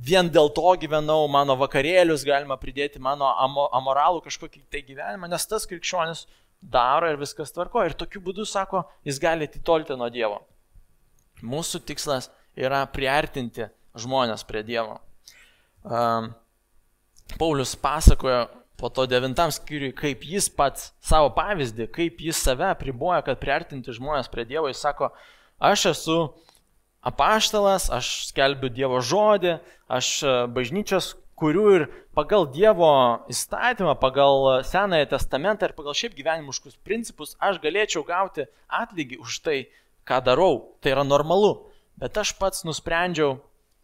vien 0.00 0.30
dėl 0.32 0.48
to 0.56 0.72
gyvenau, 0.80 1.28
mano 1.28 1.58
vakarėlius 1.60 2.24
galima 2.24 2.56
pridėti 2.56 3.02
mano 3.02 3.28
amoralų 3.76 4.24
kažkokį 4.24 4.64
tai 4.72 4.86
gyvenimą, 4.88 5.28
nes 5.28 5.44
tas 5.50 5.68
krikščionis 5.68 6.24
daro 6.62 7.10
ir 7.12 7.20
viskas 7.20 7.52
tvarko. 7.52 7.84
Ir 7.84 7.92
tokiu 7.98 8.24
būdu, 8.24 8.48
sako, 8.48 8.86
jis 9.04 9.20
gali 9.20 9.50
atitolti 9.50 9.98
nuo 10.00 10.08
Dievo. 10.08 10.40
Mūsų 11.42 11.82
tikslas 11.86 12.30
yra 12.58 12.82
priartinti 12.90 13.68
žmonės 13.98 14.44
prie 14.48 14.64
Dievo. 14.66 14.98
Um, 15.84 16.32
Paulius 17.38 17.76
pasakojo 17.78 18.46
po 18.78 18.88
to 18.94 19.06
devintam 19.10 19.50
skyriui, 19.50 19.92
kaip 19.96 20.22
jis 20.22 20.46
pats 20.54 20.92
savo 21.02 21.32
pavyzdį, 21.34 21.88
kaip 21.94 22.20
jis 22.22 22.38
save 22.46 22.70
priboja, 22.78 23.24
kad 23.26 23.40
priartinti 23.42 23.94
žmonės 23.94 24.30
prie 24.30 24.46
Dievo. 24.46 24.70
Jis 24.70 24.82
sako, 24.84 25.10
aš 25.58 25.88
esu 25.92 26.18
apaštalas, 27.02 27.88
aš 27.94 28.30
skelbiu 28.30 28.70
Dievo 28.70 29.00
žodį, 29.02 29.58
aš 29.90 30.12
e, 30.22 30.36
bažnyčios 30.54 31.16
kurių 31.38 31.66
ir 31.74 31.84
pagal 32.18 32.48
Dievo 32.54 32.92
įstatymą, 33.30 33.94
pagal 33.98 34.62
Senąją 34.66 35.10
testamentą 35.10 35.68
ir 35.68 35.74
pagal 35.78 35.96
šiaip 35.98 36.16
gyvenimiškus 36.18 36.78
principus 36.86 37.36
aš 37.38 37.60
galėčiau 37.62 38.04
gauti 38.06 38.46
atlygį 38.66 39.20
už 39.22 39.40
tai, 39.46 39.58
ką 40.08 40.22
darau. 40.24 40.62
Tai 40.82 40.96
yra 40.96 41.04
normalu. 41.06 41.54
Bet 41.98 42.18
aš 42.20 42.34
pats 42.38 42.64
nusprendžiau 42.64 43.38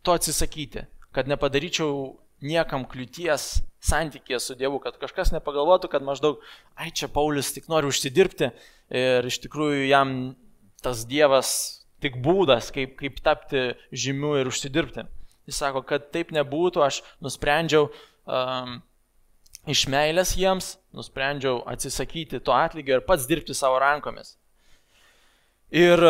to 0.07 0.15
atsisakyti, 0.17 0.85
kad 1.15 1.29
nepadaryčiau 1.31 2.15
niekam 2.45 2.85
kliūties 2.89 3.65
santykėje 3.85 4.41
su 4.41 4.57
Dievu, 4.59 4.79
kad 4.83 4.97
kažkas 5.01 5.33
nepagalvotų, 5.35 5.91
kad 5.93 6.05
maždaug, 6.05 6.41
ai 6.77 6.91
čia 6.95 7.09
Paulius 7.13 7.53
tik 7.57 7.69
nori 7.73 7.89
užsidirbti 7.91 8.51
ir 8.95 9.29
iš 9.29 9.41
tikrųjų 9.45 9.89
jam 9.89 10.15
tas 10.85 11.05
Dievas 11.09 11.51
tik 12.05 12.19
būdas, 12.21 12.71
kaip, 12.75 12.97
kaip 13.01 13.21
tapti 13.25 13.73
žymiu 13.93 14.35
ir 14.41 14.51
užsidirbti. 14.51 15.07
Jis 15.49 15.61
sako, 15.61 15.85
kad 15.89 16.11
taip 16.13 16.33
nebūtų, 16.37 16.83
aš 16.85 17.01
nusprendžiau 17.25 17.89
um, 17.89 18.79
iš 19.69 19.87
meilės 19.93 20.35
jiems, 20.37 20.75
nusprendžiau 20.97 21.63
atsisakyti 21.69 22.41
to 22.45 22.55
atlygio 22.57 22.99
ir 22.99 23.07
pats 23.09 23.29
dirbti 23.29 23.57
savo 23.57 23.81
rankomis. 23.83 24.37
Ir 25.75 26.01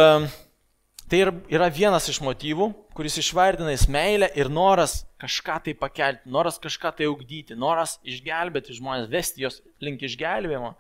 Tai 1.05 1.21
yra 1.53 1.67
vienas 1.69 2.07
iš 2.09 2.17
motyvų, 2.25 2.71
kuris 2.97 3.19
išvardina 3.21 3.75
jis 3.75 3.85
meilę 3.93 4.31
ir 4.41 4.49
noras 4.49 5.03
kažką 5.21 5.59
tai 5.67 5.75
pakelti, 5.77 6.31
noras 6.33 6.57
kažką 6.59 6.95
tai 6.97 7.09
augdyti, 7.11 7.57
noras 7.61 7.99
išgelbėti 8.09 8.75
žmonės, 8.79 9.11
vesti 9.13 9.45
jos 9.45 9.61
link 9.85 10.01
išgelbėjimo. 10.03 10.73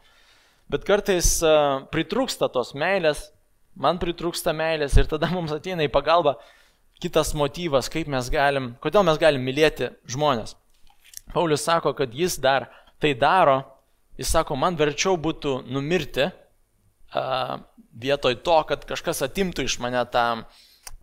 Bet 0.72 0.86
kartais 0.88 1.28
uh, 1.44 1.84
pritrūksta 1.92 2.48
tos 2.48 2.72
meilės, 2.72 3.26
man 3.76 4.00
pritrūksta 4.00 4.56
meilės 4.56 4.96
ir 4.96 5.10
tada 5.12 5.28
mums 5.36 5.52
ateina 5.52 5.84
į 5.84 5.92
pagalbą 5.92 6.38
kitas 7.04 7.34
motyvas, 7.36 7.92
kaip 7.92 8.08
mes 8.08 8.32
galim, 8.32 8.72
kodėl 8.80 9.04
mes 9.04 9.20
galim 9.20 9.44
mylėti 9.44 9.92
žmonės. 10.08 10.56
Paulius 11.36 11.68
sako, 11.68 11.92
kad 11.94 12.16
jis 12.16 12.40
dar 12.40 12.70
tai 12.96 13.12
daro, 13.12 13.60
jis 14.16 14.32
sako, 14.32 14.56
man 14.56 14.80
verčiau 14.80 15.14
būtų 15.20 15.60
numirti, 15.68 16.30
vietoj 17.94 18.38
to, 18.42 18.56
kad 18.68 18.84
kažkas 18.88 19.22
atimtų 19.26 19.68
iš 19.68 19.78
mane 19.82 20.02
tą 20.10 20.44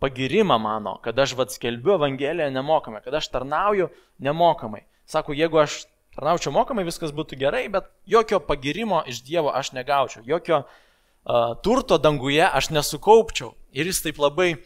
pagirimą 0.02 0.58
mano, 0.58 0.96
kad 1.02 1.18
aš 1.18 1.36
vad 1.38 1.52
skelbiu 1.54 1.94
Evangeliją 1.94 2.50
nemokamai, 2.50 3.02
kad 3.04 3.14
aš 3.14 3.30
tarnauju 3.32 3.88
nemokamai. 4.18 4.82
Sako, 5.06 5.34
jeigu 5.38 5.62
aš 5.62 5.84
tarnaučiau 6.16 6.52
mokamai, 6.54 6.84
viskas 6.84 7.14
būtų 7.14 7.38
gerai, 7.40 7.64
bet 7.72 7.88
jokio 8.06 8.40
pagirimo 8.42 9.02
iš 9.08 9.22
Dievo 9.24 9.52
aš 9.54 9.72
negaučiau, 9.76 10.24
jokio 10.26 10.62
uh, 10.64 11.54
turto 11.64 11.98
danguje 11.98 12.44
aš 12.44 12.72
nesukaupčiau. 12.74 13.54
Ir 13.72 13.88
jis 13.88 14.02
taip 14.04 14.18
labai 14.20 14.56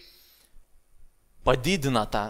padidina 1.47 2.07
tą, 2.11 2.25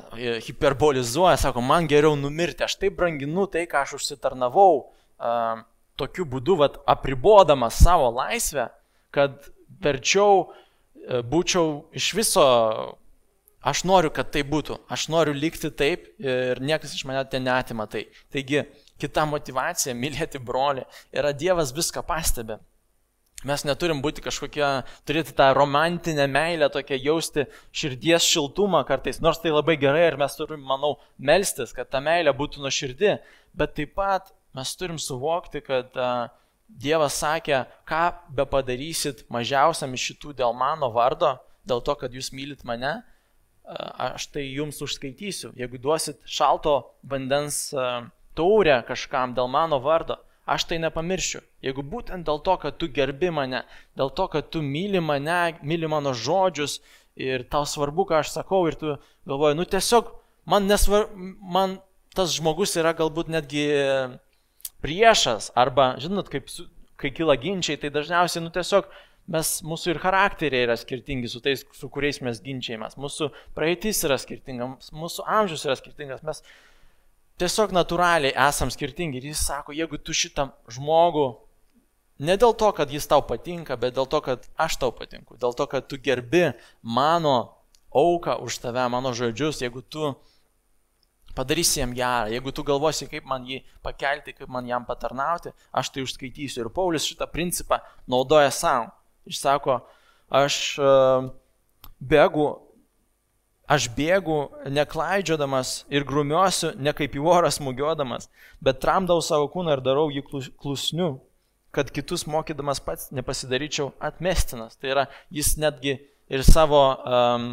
hiperbolizuoja, 0.44 1.38
sako, 1.40 1.62
man 1.64 1.87
geriau 1.88 2.18
numirti, 2.20 2.66
aš 2.66 2.76
taip 2.83 2.98
branginu 2.98 3.46
tai, 3.48 3.64
ką 3.70 3.87
aš 3.87 3.96
užsitarnavau, 4.00 4.83
uh, 4.83 5.62
tokiu 5.96 6.26
būdu, 6.29 6.59
vad, 6.61 6.76
apribodamas 6.90 7.79
savo 7.81 8.11
laisvę, 8.18 8.68
kad 9.16 9.50
verčiau 9.83 10.44
e, 10.44 11.22
būčiau 11.24 11.87
iš 11.96 12.12
viso, 12.18 12.46
aš 13.66 13.83
noriu, 13.88 14.12
kad 14.14 14.31
tai 14.35 14.44
būtų, 14.46 14.79
aš 14.92 15.09
noriu 15.12 15.35
likti 15.35 15.72
taip 15.72 16.09
ir 16.22 16.61
niekas 16.62 16.94
iš 16.94 17.07
mane 17.09 17.24
ten 17.31 17.46
neatima 17.48 17.88
tai. 17.90 18.07
Taigi, 18.33 18.62
kita 19.00 19.26
motivacija- 19.29 19.96
mylėti 20.05 20.38
brolį- 20.38 20.87
yra 21.18 21.33
Dievas 21.33 21.74
viską 21.74 22.05
pastebė. 22.07 22.61
Mes 23.44 23.62
neturim 23.68 23.98
būti 24.00 24.22
kažkokie, 24.24 24.64
turėti 25.05 25.35
tą 25.37 25.50
romantinę 25.55 26.24
meilę, 26.26 26.70
tokią 26.72 26.96
jausti 27.05 27.44
širdies 27.70 28.24
šiltumą 28.24 28.81
kartais, 28.88 29.20
nors 29.20 29.38
tai 29.42 29.52
labai 29.52 29.76
gerai 29.76 30.07
ir 30.07 30.16
mes 30.16 30.35
turim, 30.38 30.62
manau, 30.64 30.96
melstis, 31.18 31.74
kad 31.76 31.90
ta 31.90 32.00
meilė 32.00 32.33
būtų 32.33 32.64
nuoširdi, 32.64 33.18
bet 33.55 33.74
taip 33.76 33.92
pat 33.94 34.33
mes 34.57 34.72
turim 34.81 34.96
suvokti, 34.96 35.61
kad 35.61 35.92
uh, 36.00 36.33
Dievas 36.66 37.16
sakė, 37.22 37.64
ką 37.88 38.05
be 38.37 38.44
padarysit 38.50 39.24
mažiausiam 39.33 39.94
iš 39.94 40.11
šitų 40.11 40.35
dėl 40.40 40.55
mano 40.57 40.90
vardo, 40.92 41.37
dėl 41.66 41.83
to, 41.87 41.94
kad 41.98 42.14
jūs 42.14 42.33
mylit 42.35 42.64
mane, 42.66 42.98
aš 43.66 44.29
tai 44.35 44.44
jums 44.50 44.83
užskaitysiu. 44.83 45.52
Jeigu 45.59 45.79
duosit 45.83 46.20
šalto 46.26 46.79
vandens 47.02 47.70
taurę 48.37 48.81
kažkam 48.87 49.35
dėl 49.35 49.48
mano 49.50 49.81
vardo, 49.83 50.18
aš 50.46 50.68
tai 50.70 50.79
nepamiršiu. 50.83 51.40
Jeigu 51.64 51.83
būtent 51.83 52.26
dėl 52.26 52.42
to, 52.46 52.55
kad 52.62 52.79
tu 52.79 52.90
gerbi 52.92 53.33
mane, 53.35 53.64
dėl 53.98 54.12
to, 54.14 54.29
kad 54.31 54.50
tu 54.50 54.62
myli 54.62 55.02
mane, 55.02 55.57
myli 55.62 55.90
mano 55.90 56.14
žodžius 56.14 56.79
ir 57.18 57.46
tau 57.50 57.66
svarbu, 57.66 58.07
ką 58.11 58.20
aš 58.20 58.35
sakau 58.37 58.66
ir 58.68 58.76
tu 58.79 58.94
galvoji, 59.26 59.59
nu 59.59 59.66
tiesiog 59.66 60.12
man 60.46 60.68
nesvarbu, 60.70 61.33
man 61.40 61.79
tas 62.14 62.37
žmogus 62.37 62.76
yra 62.79 62.94
galbūt 62.96 63.33
netgi 63.33 63.66
priešas, 64.85 65.51
arba, 65.59 65.95
žinot, 66.03 66.31
kaip, 66.33 66.51
kai 67.01 67.12
kyla 67.15 67.37
ginčiai, 67.41 67.79
tai 67.81 67.91
dažniausiai, 67.95 68.45
nu 68.45 68.53
tiesiog 68.55 68.89
mes, 69.33 69.51
mūsų 69.67 69.95
ir 69.95 70.01
charakteriai 70.03 70.67
yra 70.69 70.77
skirtingi 70.79 71.31
su 71.31 71.43
tais, 71.45 71.65
su 71.77 71.91
kuriais 71.93 72.21
mes 72.25 72.41
ginčiamės, 72.45 72.99
mūsų 73.01 73.31
praeitis 73.57 74.05
yra 74.07 74.19
skirtinga, 74.21 74.77
mūsų 74.95 75.27
amžius 75.39 75.67
yra 75.67 75.77
skirtingas, 75.79 76.23
mes 76.27 76.43
tiesiog 77.41 77.75
natūraliai 77.77 78.37
esam 78.49 78.71
skirtingi. 78.73 79.21
Ir 79.21 79.33
jis 79.33 79.43
sako, 79.49 79.75
jeigu 79.77 79.99
tu 80.01 80.15
šitą 80.17 80.49
žmogų, 80.73 81.27
ne 82.27 82.39
dėl 82.41 82.55
to, 82.57 82.71
kad 82.77 82.93
jis 82.93 83.09
tau 83.11 83.25
patinka, 83.27 83.77
bet 83.81 83.97
dėl 83.99 84.09
to, 84.11 84.23
kad 84.25 84.47
aš 84.61 84.79
tau 84.83 84.95
patinku, 84.95 85.37
dėl 85.41 85.57
to, 85.57 85.67
kad 85.71 85.89
tu 85.91 86.01
gerbi 86.01 86.51
mano 86.83 87.37
auką 87.97 88.39
už 88.45 88.61
tave, 88.62 88.87
mano 88.93 89.12
žodžius, 89.17 89.62
jeigu 89.65 89.83
tu 89.83 90.15
padarysi 91.37 91.81
jam 91.81 91.92
gerą. 91.94 92.31
Jeigu 92.33 92.53
tu 92.53 92.64
galvosi, 92.66 93.09
kaip 93.11 93.27
man 93.29 93.44
jį 93.46 93.61
pakelti, 93.85 94.35
kaip 94.37 94.51
man 94.53 94.68
jam 94.68 94.87
patarnauti, 94.88 95.53
aš 95.72 95.92
tai 95.92 96.05
užskaitysiu. 96.07 96.64
Ir 96.64 96.72
Paulius 96.75 97.07
šitą 97.09 97.29
principą 97.31 97.81
naudoja 98.11 98.51
savo. 98.55 98.88
Jis 99.27 99.42
sako, 99.42 99.81
aš 100.31 100.57
uh, 100.79 101.29
bėgu, 102.01 102.46
aš 103.68 103.88
bėgu 103.96 104.38
neklaidžiodamas 104.70 105.81
ir 105.90 106.07
grumiuosiu 106.07 106.72
ne 106.79 106.94
kaip 106.96 107.16
į 107.18 107.25
orą 107.27 107.51
smūgiodamas, 107.53 108.31
bet 108.62 108.81
tramdau 108.83 109.18
savo 109.25 109.51
kūną 109.53 109.77
ir 109.77 109.85
darau 109.85 110.09
jį 110.14 110.25
klusniu, 110.31 111.16
kad 111.75 111.90
kitus 111.92 112.25
mokydamas 112.31 112.81
pats 112.81 113.11
nepasidaryčiau 113.12 113.90
atmestinas. 114.01 114.79
Tai 114.81 114.94
yra, 114.94 115.09
jis 115.35 115.57
netgi 115.61 115.99
ir 116.33 116.44
savo 116.46 116.83
um, 116.96 117.51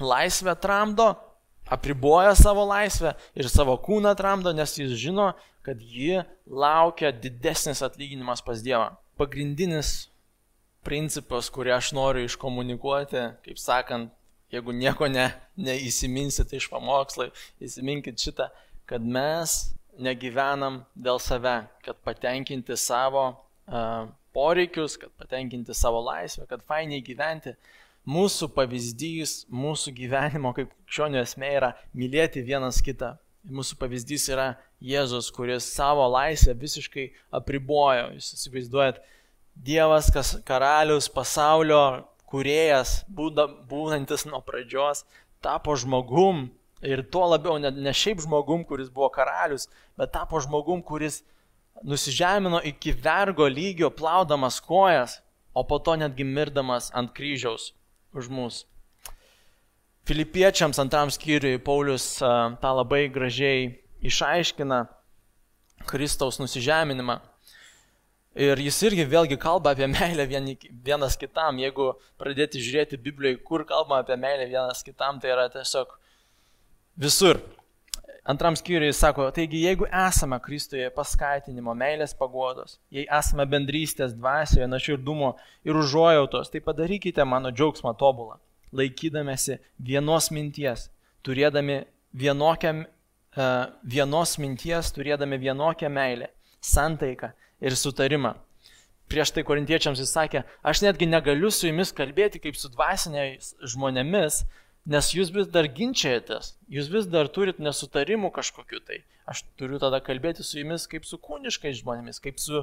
laisvę 0.00 0.56
tramdo, 0.60 1.14
apriboja 1.70 2.34
savo 2.34 2.64
laisvę 2.68 3.14
ir 3.34 3.48
savo 3.48 3.76
kūną 3.80 4.14
tramdo, 4.18 4.52
nes 4.52 4.76
jis 4.78 4.96
žino, 5.00 5.32
kad 5.64 5.80
jį 5.80 6.24
laukia 6.44 7.12
didesnis 7.12 7.82
atlyginimas 7.84 8.44
pas 8.44 8.60
Dievą. 8.64 8.92
Pagrindinis 9.16 10.10
principas, 10.84 11.48
kurį 11.52 11.72
aš 11.78 11.92
noriu 11.96 12.26
iškomunikuoti, 12.28 13.22
kaip 13.46 13.60
sakant, 13.60 14.12
jeigu 14.52 14.74
nieko 14.76 15.08
ne, 15.08 15.30
neįsiminsit 15.56 16.52
iš 16.54 16.68
pamokslai, 16.70 17.30
įsiminkit 17.64 18.20
šitą, 18.20 18.50
kad 18.88 19.02
mes 19.02 19.56
negyvenam 19.98 20.82
dėl 20.94 21.20
save, 21.22 21.62
kad 21.86 21.98
patenkinti 22.04 22.76
savo 22.78 23.24
uh, 23.30 24.10
poreikius, 24.34 24.98
kad 25.00 25.14
patenkinti 25.18 25.74
savo 25.74 26.02
laisvę, 26.04 26.46
kad 26.50 26.62
fainiai 26.66 27.02
gyventi, 27.06 27.54
mūsų 28.08 28.50
pavyzdys, 28.54 29.44
mūsų 29.52 29.94
gyvenimo 29.96 30.52
kaip 30.56 30.70
krikščionių 30.72 31.20
esmė 31.22 31.52
yra 31.58 31.70
mylėti 31.96 32.44
vienas 32.44 32.80
kitą. 32.84 33.14
Mūsų 33.44 33.76
pavyzdys 33.80 34.28
yra 34.32 34.54
Jėzus, 34.84 35.30
kuris 35.32 35.66
savo 35.74 36.06
laisvę 36.12 36.54
visiškai 36.56 37.10
apribojo. 37.34 38.14
Jūs 38.16 38.32
įsivaizduojat, 38.38 39.02
Dievas, 39.54 40.08
kas 40.10 40.32
karalius, 40.48 41.06
pasaulio 41.12 42.08
kuriejas, 42.26 43.04
būda, 43.06 43.46
būnantis 43.70 44.24
nuo 44.26 44.40
pradžios, 44.42 45.04
tapo 45.44 45.76
žmogum 45.78 46.48
Ir 46.84 47.00
tuo 47.08 47.24
labiau 47.30 47.56
ne, 47.56 47.70
ne 47.70 47.92
šiaip 47.96 48.20
žmogum, 48.20 48.60
kuris 48.68 48.90
buvo 48.92 49.08
karalius, 49.08 49.70
bet 49.96 50.10
tapo 50.12 50.36
žmogum, 50.44 50.82
kuris 50.84 51.22
nusižemino 51.80 52.60
iki 52.60 52.92
vergo 52.92 53.46
lygio, 53.48 53.88
plaudamas 53.88 54.58
kojas, 54.60 55.22
o 55.56 55.64
po 55.64 55.78
to 55.80 55.94
netgi 55.96 56.26
mirdamas 56.28 56.90
ant 56.92 57.14
kryžiaus 57.16 57.70
už 58.14 58.30
mus. 58.30 58.64
Filipiečiams 60.04 60.78
antram 60.78 61.10
skyriui 61.12 61.60
Paulius 61.64 62.18
tą 62.20 62.72
labai 62.76 63.06
gražiai 63.08 63.70
išaiškina 64.04 64.84
Kristaus 65.88 66.38
nusižeminimą. 66.40 67.20
Ir 68.34 68.58
jis 68.58 68.80
irgi 68.82 69.04
vėlgi 69.06 69.38
kalba 69.38 69.72
apie 69.74 69.86
meilę 69.86 70.26
vienas 70.26 71.14
kitam. 71.16 71.60
Jeigu 71.62 71.92
pradėti 72.18 72.58
žiūrėti 72.58 72.98
Biblijoje, 72.98 73.38
kur 73.46 73.62
kalba 73.68 74.00
apie 74.02 74.16
meilę 74.18 74.48
vienas 74.50 74.82
kitam, 74.82 75.20
tai 75.22 75.30
yra 75.36 75.46
tiesiog 75.52 75.92
visur. 76.98 77.38
Antram 78.24 78.56
skyriui 78.56 78.88
jis 78.88 78.98
sako, 79.02 79.26
taigi 79.36 79.58
jeigu 79.60 79.84
esame 79.84 80.38
Kristuje 80.40 80.86
paskatinimo, 80.96 81.74
meilės 81.76 82.14
pagodos, 82.16 82.78
jei 82.88 83.04
esame 83.12 83.44
bendrystės 83.44 84.14
dvasioje, 84.16 84.64
naširdumo 84.72 85.34
ir 85.68 85.76
užuojautos, 85.76 86.48
tai 86.48 86.62
padarykite 86.64 87.26
mano 87.28 87.52
džiaugsmą 87.52 87.92
tobulą, 88.00 88.38
laikydamėsi 88.72 89.58
vienos 89.90 90.30
minties, 90.32 90.86
turėdami 91.20 91.82
vienokią, 92.16 92.72
uh, 93.36 93.52
vienos 93.84 94.38
minties, 94.40 94.94
turėdami 94.96 95.42
vienokią 95.44 95.92
meilę, 95.92 96.32
santaiką 96.64 97.34
ir 97.60 97.76
sutarimą. 97.76 98.32
Prieš 99.12 99.34
tai 99.36 99.44
korintiečiams 99.44 100.00
jis 100.00 100.16
sakė, 100.16 100.46
aš 100.64 100.80
netgi 100.86 101.04
negaliu 101.12 101.52
su 101.52 101.68
jumis 101.68 101.92
kalbėti 101.92 102.40
kaip 102.40 102.56
su 102.56 102.72
dvasiniais 102.72 103.52
žmonėmis, 103.74 104.46
Nes 104.84 105.06
jūs 105.16 105.30
vis 105.32 105.46
dar 105.48 105.64
ginčiatės, 105.64 106.54
jūs 106.68 106.90
vis 106.92 107.06
dar 107.08 107.30
turit 107.32 107.60
nesutarimų 107.62 108.28
kažkokiu 108.36 108.82
tai. 108.84 108.98
Aš 109.24 109.46
turiu 109.56 109.78
tada 109.80 110.02
kalbėti 110.04 110.44
su 110.44 110.58
jumis 110.60 110.84
kaip 110.90 111.06
su 111.08 111.16
kūniškais 111.16 111.78
žmonėmis, 111.80 112.20
kaip 112.20 112.36
su 112.42 112.60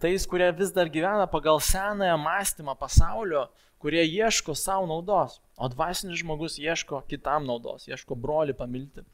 tais, 0.00 0.24
kurie 0.30 0.48
vis 0.56 0.72
dar 0.72 0.88
gyvena 0.88 1.26
pagal 1.28 1.60
senąją 1.60 2.16
mąstymą 2.22 2.72
pasaulio, 2.80 3.50
kurie 3.78 4.00
ieško 4.06 4.56
savo 4.56 4.88
naudos, 4.88 5.42
o 5.60 5.68
dvasinis 5.68 6.22
žmogus 6.22 6.56
ieško 6.56 7.02
kitam 7.10 7.44
naudos, 7.44 7.84
ieško 7.90 8.16
broli 8.16 8.56
pamilti. 8.56 9.04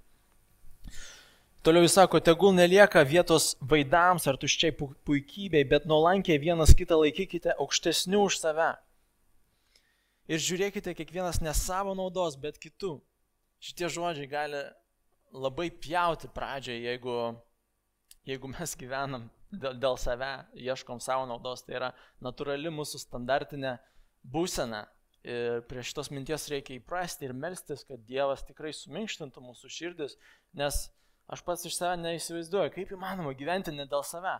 Toliau 1.64 1.82
jis 1.82 1.94
sako, 1.96 2.20
tegul 2.20 2.52
nelieka 2.54 3.02
vietos 3.08 3.54
vaidams 3.58 4.28
ar 4.28 4.36
tuščiai 4.38 4.76
puikybei, 4.76 5.64
bet 5.66 5.86
nuolankiai 5.88 6.38
vienas 6.38 6.74
kitą 6.76 6.98
laikykite 7.00 7.56
aukštesnių 7.56 8.26
už 8.28 8.36
save. 8.42 8.74
Ir 10.24 10.40
žiūrėkite 10.40 10.94
kiekvienas 10.96 11.42
ne 11.44 11.52
savo 11.56 11.92
naudos, 11.96 12.38
bet 12.40 12.56
kitų. 12.60 12.96
Šitie 13.64 13.90
žodžiai 13.92 14.28
gali 14.28 14.62
labai 15.34 15.68
pjauti 15.68 16.30
pradžiai, 16.32 16.80
jeigu, 16.87 17.16
jeigu 18.28 18.50
mes 18.54 18.74
gyvenam 18.80 19.28
dėl, 19.52 19.76
dėl 19.82 19.98
save, 20.00 20.32
ieškom 20.56 21.02
savo 21.04 21.26
naudos. 21.28 21.64
Tai 21.66 21.76
yra 21.80 21.92
natūrali 22.24 22.72
mūsų 22.72 23.02
standartinė 23.04 23.76
būsena. 24.24 24.87
Ir 25.24 25.62
prie 25.68 25.84
šitos 25.84 26.10
minties 26.12 26.48
reikia 26.52 26.76
įprasti 26.76 27.24
ir 27.24 27.32
melstis, 27.37 27.84
kad 27.88 28.02
Dievas 28.08 28.44
tikrai 28.44 28.74
suminkštintų 28.76 29.40
mūsų 29.40 29.70
širdis, 29.72 30.18
nes 30.52 30.82
aš 31.32 31.44
pats 31.46 31.64
iš 31.64 31.78
savęs 31.78 32.02
neįsivaizduoju, 32.02 32.72
kaip 32.74 32.92
įmanoma 32.92 33.32
gyventi 33.37 33.72
ne 33.72 33.87
dėl 33.88 34.04
save. 34.04 34.37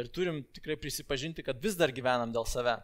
Ir 0.00 0.10
turim 0.10 0.40
tikrai 0.56 0.74
prisipažinti, 0.80 1.44
kad 1.46 1.62
vis 1.62 1.78
dar 1.78 1.94
gyvenam 1.94 2.34
dėl 2.34 2.48
save. 2.50 2.80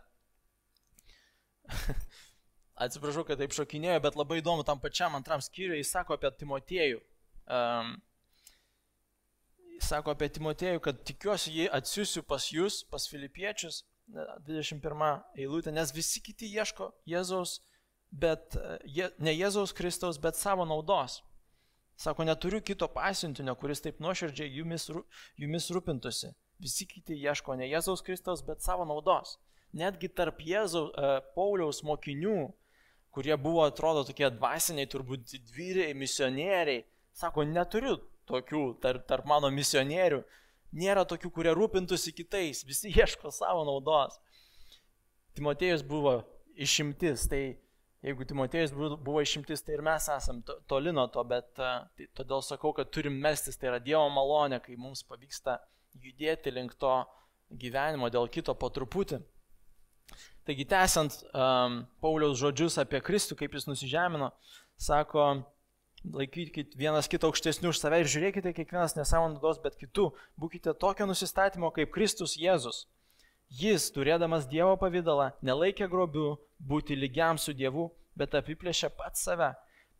Atsiprašau, 2.83 3.25
kad 3.29 3.41
taip 3.41 3.55
šokinėjo, 3.55 4.01
bet 4.03 4.17
labai 4.19 4.41
įdomu 4.41 4.65
tam 4.67 4.81
pačiam 4.83 5.15
antram 5.19 5.43
skyriui, 5.45 5.81
jis 5.83 5.93
sako 5.95 6.17
apie 6.17 6.31
Timotiejų. 6.41 7.01
Um, 7.53 7.95
jis 9.77 9.91
sako 9.93 10.15
apie 10.17 10.31
Timotiejų, 10.33 10.83
kad 10.85 11.03
tikiuosi 11.07 11.55
jį 11.57 11.69
atsiųsiu 11.79 12.25
pas 12.27 12.49
jūs, 12.53 12.83
pas 12.91 13.07
filipiečius, 13.11 13.83
21 14.13 15.05
eilutė, 15.39 15.73
nes 15.73 15.93
visi 15.95 16.21
kiti 16.25 16.49
ieško 16.59 16.91
Jėzaus, 17.09 17.61
bet 18.11 18.59
je, 18.85 19.09
ne 19.23 19.33
Jėzaus 19.33 19.73
Kristaus, 19.77 20.19
bet 20.21 20.37
savo 20.37 20.67
naudos. 20.69 21.21
Sako, 22.03 22.25
neturiu 22.27 22.59
kito 22.65 22.89
pasiuntinio, 22.91 23.55
kuris 23.61 23.85
taip 23.85 24.01
nuoširdžiai 24.03 24.51
jumis, 24.57 24.89
jumis 25.39 25.69
rūpintųsi. 25.71 26.33
Visi 26.63 26.87
kiti 26.89 27.15
ieško 27.21 27.55
ne 27.61 27.69
Jėzaus 27.71 28.03
Kristaus, 28.05 28.43
bet 28.45 28.65
savo 28.65 28.89
naudos 28.89 29.37
netgi 29.77 30.11
tarp 30.13 30.43
Jėzaus, 30.45 30.93
e, 30.93 31.13
Pauliaus 31.37 31.83
mokinių, 31.87 32.53
kurie 33.13 33.37
buvo, 33.41 33.65
atrodo, 33.69 34.05
tokie 34.09 34.29
dvasiniai, 34.33 34.89
turbūt 34.89 35.35
dvyriai, 35.53 35.93
misionieriai, 35.97 36.85
sako, 37.17 37.45
neturiu 37.49 37.99
tokių 38.29 38.63
tarp, 38.83 39.07
tarp 39.09 39.29
mano 39.29 39.51
misionierių, 39.53 40.23
nėra 40.79 41.05
tokių, 41.09 41.33
kurie 41.35 41.57
rūpintųsi 41.57 42.15
kitais, 42.17 42.65
visi 42.69 42.93
ieško 42.99 43.33
savo 43.35 43.67
naudos. 43.69 44.19
Timotėjus 45.37 45.85
buvo 45.89 46.19
išimtis, 46.61 47.25
tai 47.29 47.43
jeigu 48.05 48.27
Timotėjus 48.29 48.73
buvo 48.77 49.23
išimtis, 49.25 49.65
tai 49.65 49.79
ir 49.79 49.85
mes 49.85 50.09
esam 50.13 50.43
toli 50.69 50.93
nuo 50.93 51.07
to, 51.13 51.25
bet 51.29 51.53
e, 51.57 51.73
tai, 51.97 52.09
todėl 52.21 52.45
sakau, 52.45 52.75
kad 52.77 52.93
turim 52.93 53.17
mestis, 53.25 53.57
tai 53.57 53.73
yra 53.73 53.81
Dievo 53.83 54.09
malonė, 54.13 54.61
kai 54.65 54.77
mums 54.77 55.05
pavyksta 55.09 55.61
judėti 56.01 56.53
link 56.53 56.77
to 56.81 56.93
gyvenimo 57.53 58.09
dėl 58.13 58.29
kito 58.33 58.55
po 58.57 58.71
truputį. 58.73 59.21
Taigi, 60.43 60.67
tęsiant 60.67 61.21
um, 61.31 61.83
Pauliaus 62.03 62.41
žodžius 62.41 62.81
apie 62.83 62.99
Kristų, 63.05 63.37
kaip 63.39 63.53
jis 63.55 63.69
nusižemino, 63.69 64.33
sako, 64.81 65.27
laikykite 66.03 66.79
vienas 66.79 67.07
kitą 67.11 67.31
aukštesnių 67.31 67.71
už 67.71 67.79
save 67.79 68.01
ir 68.03 68.11
žiūrėkite 68.11 68.51
kiekvienas 68.57 68.97
ne 68.97 69.05
savo 69.07 69.29
naudos, 69.31 69.61
bet 69.63 69.79
kitų. 69.79 70.09
Būkite 70.41 70.75
tokio 70.83 71.07
nusistatymo 71.07 71.71
kaip 71.77 71.93
Kristus 71.95 72.35
Jėzus. 72.41 72.89
Jis, 73.53 73.91
turėdamas 73.95 74.49
Dievo 74.51 74.75
pavydalą, 74.81 75.31
nelaikė 75.47 75.87
grobių 75.93 76.35
būti 76.59 76.97
lygiam 76.99 77.39
su 77.39 77.55
Dievu, 77.55 77.91
bet 78.19 78.35
apiplėšė 78.35 78.91
pats 78.97 79.23
save, 79.29 79.53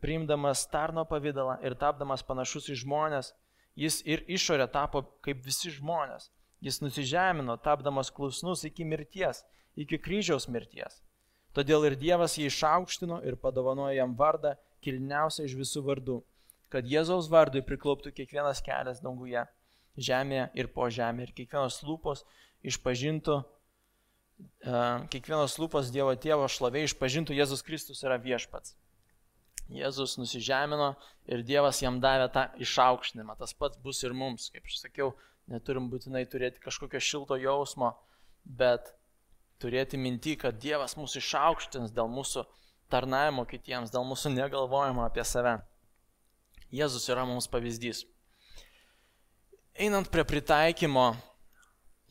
priimdamas 0.03 0.65
tarno 0.67 1.05
pavydalą 1.07 1.59
ir 1.63 1.77
tapdamas 1.79 2.25
panašus 2.25 2.67
į 2.73 2.81
žmonės, 2.83 3.31
jis 3.79 4.01
ir 4.03 4.25
išorė 4.27 4.67
tapo 4.73 5.05
kaip 5.23 5.39
visi 5.45 5.71
žmonės. 5.71 6.27
Jis 6.63 6.81
nusižemino, 6.83 7.55
tapdamas 7.63 8.11
klusnus 8.11 8.63
iki 8.67 8.83
mirties 8.87 9.43
iki 9.79 9.99
kryžiaus 10.01 10.47
mirties. 10.51 11.01
Todėl 11.53 11.85
ir 11.87 11.95
Dievas 11.99 12.37
jį 12.37 12.47
išaukštino 12.49 13.19
ir 13.27 13.37
padovanojo 13.41 13.93
jam 13.93 14.15
vardą 14.17 14.55
kilniausią 14.83 15.45
iš 15.47 15.57
visų 15.57 15.83
vardų, 15.85 16.19
kad 16.73 16.87
Jėzaus 16.89 17.29
vardui 17.29 17.61
priklauptų 17.65 18.13
kiekvienas 18.17 18.63
kelias 18.65 19.01
danguje, 19.03 19.45
žemėje 19.97 20.47
ir 20.57 20.69
po 20.73 20.89
žemė, 20.89 21.27
ir 21.27 21.35
kiekvienos 21.37 21.83
lūpos 21.85 22.23
išpažintų, 22.65 23.35
uh, 23.43 25.03
kiekvienos 25.13 25.59
lūpos 25.61 25.91
Dievo 25.93 26.15
tėvo 26.17 26.49
šlovė 26.49 26.87
išpažintų 26.87 27.37
Jėzus 27.37 27.61
Kristus 27.65 28.01
yra 28.05 28.17
viešpats. 28.21 28.73
Jėzus 29.73 30.17
nusižemino 30.19 30.93
ir 31.29 31.45
Dievas 31.45 31.79
jam 31.81 32.01
davė 32.03 32.27
tą 32.33 32.47
išaukštinimą. 32.65 33.37
Tas 33.39 33.53
pats 33.55 33.79
bus 33.85 34.01
ir 34.03 34.17
mums, 34.17 34.49
kaip 34.53 34.65
aš 34.67 34.81
sakiau, 34.81 35.13
neturim 35.47 35.87
būtinai 35.91 36.25
turėti 36.29 36.61
kažkokio 36.63 36.99
šilto 37.03 37.37
jausmo, 37.39 37.93
bet 38.43 38.91
turėti 39.63 39.99
minti, 39.99 40.35
kad 40.39 40.59
Dievas 40.59 40.97
mūsų 40.99 41.21
išaukštins 41.23 41.95
dėl 41.95 42.11
mūsų 42.11 42.43
tarnavimo 42.93 43.45
kitiems, 43.49 43.93
dėl 43.93 44.05
mūsų 44.05 44.35
negalvojimo 44.35 45.05
apie 45.05 45.23
save. 45.25 45.57
Jėzus 46.73 47.07
yra 47.09 47.25
mums 47.29 47.47
pavyzdys. 47.49 48.03
Einant 49.73 50.09
prie 50.13 50.25
pritaikymo, 50.25 51.13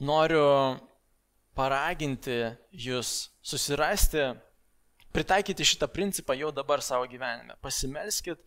noriu 0.03 0.43
paraginti 1.55 2.39
jūs 2.75 3.31
susirasti, 3.45 4.33
pritaikyti 5.15 5.67
šitą 5.67 5.89
principą 5.93 6.35
jau 6.39 6.51
dabar 6.55 6.83
savo 6.83 7.07
gyvenime. 7.11 7.55
Pasimelskit, 7.63 8.41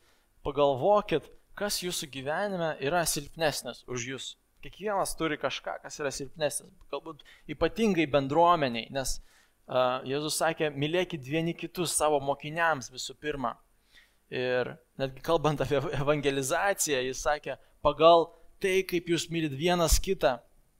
pagalvokit, 0.43 1.27
kas 1.55 1.79
jūsų 1.83 2.09
gyvenime 2.11 2.73
yra 2.83 3.05
silpnesnis 3.07 3.83
už 3.87 4.09
jūs. 4.11 4.31
Kiekvienas 4.65 5.13
turi 5.19 5.37
kažką, 5.37 5.77
kas 5.83 5.99
yra 6.01 6.09
silpnesnis, 6.09 6.71
galbūt 6.89 7.19
ypatingai 7.53 8.07
bendruomeniai, 8.09 8.87
nes 8.95 9.19
uh, 9.19 10.01
Jėzus 10.09 10.39
sakė, 10.41 10.71
mylėkit 10.73 11.27
vieni 11.29 11.53
kitus 11.53 11.93
savo 11.93 12.17
mokiniams 12.23 12.89
visų 12.89 13.13
pirma. 13.21 13.53
Ir 14.33 14.73
netgi 14.97 15.21
kalbant 15.21 15.61
apie 15.61 15.77
evangelizaciją, 15.99 17.03
jis 17.05 17.21
sakė, 17.27 17.59
pagal 17.85 18.31
tai, 18.57 18.79
kaip 18.89 19.13
jūs 19.13 19.27
mylit 19.29 19.53
vienas 19.53 19.99
kitą, 20.01 20.39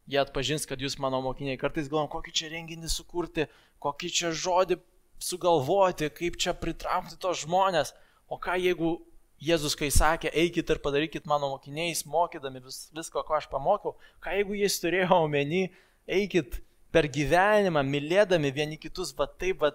jie 0.09 0.17
atpažins, 0.21 0.65
kad 0.65 0.81
jūs 0.81 0.97
mano 1.01 1.21
mokiniai. 1.21 1.59
Kartais 1.61 1.89
galvom, 1.91 2.09
kokį 2.09 2.33
čia 2.41 2.49
renginį 2.55 2.89
sukurti, 2.89 3.45
kokį 3.85 4.09
čia 4.17 4.33
žodį 4.33 4.79
sugalvoti, 5.21 6.09
kaip 6.09 6.41
čia 6.41 6.57
pritraukti 6.57 7.21
tos 7.21 7.43
žmonės. 7.45 7.93
O 8.25 8.41
ką 8.41 8.57
jeigu 8.57 8.97
Jėzus, 9.43 9.75
kai 9.75 9.89
sakė, 9.91 10.29
eikit 10.31 10.69
ir 10.71 10.79
padarykit 10.83 11.25
mano 11.27 11.49
mokiniais, 11.51 12.05
mokydami 12.07 12.61
vis, 12.63 12.85
visko, 12.95 13.23
ko 13.27 13.35
aš 13.35 13.49
pamokiau, 13.51 13.95
ką 14.23 14.35
jeigu 14.37 14.55
jis 14.61 14.77
turėjo 14.79 15.19
omeny, 15.25 15.65
eikit 16.07 16.61
per 16.95 17.09
gyvenimą, 17.11 17.83
mylėdami 17.83 18.53
vieni 18.55 18.79
kitus, 18.79 19.11
va 19.17 19.27
taip, 19.27 19.65
va 19.65 19.73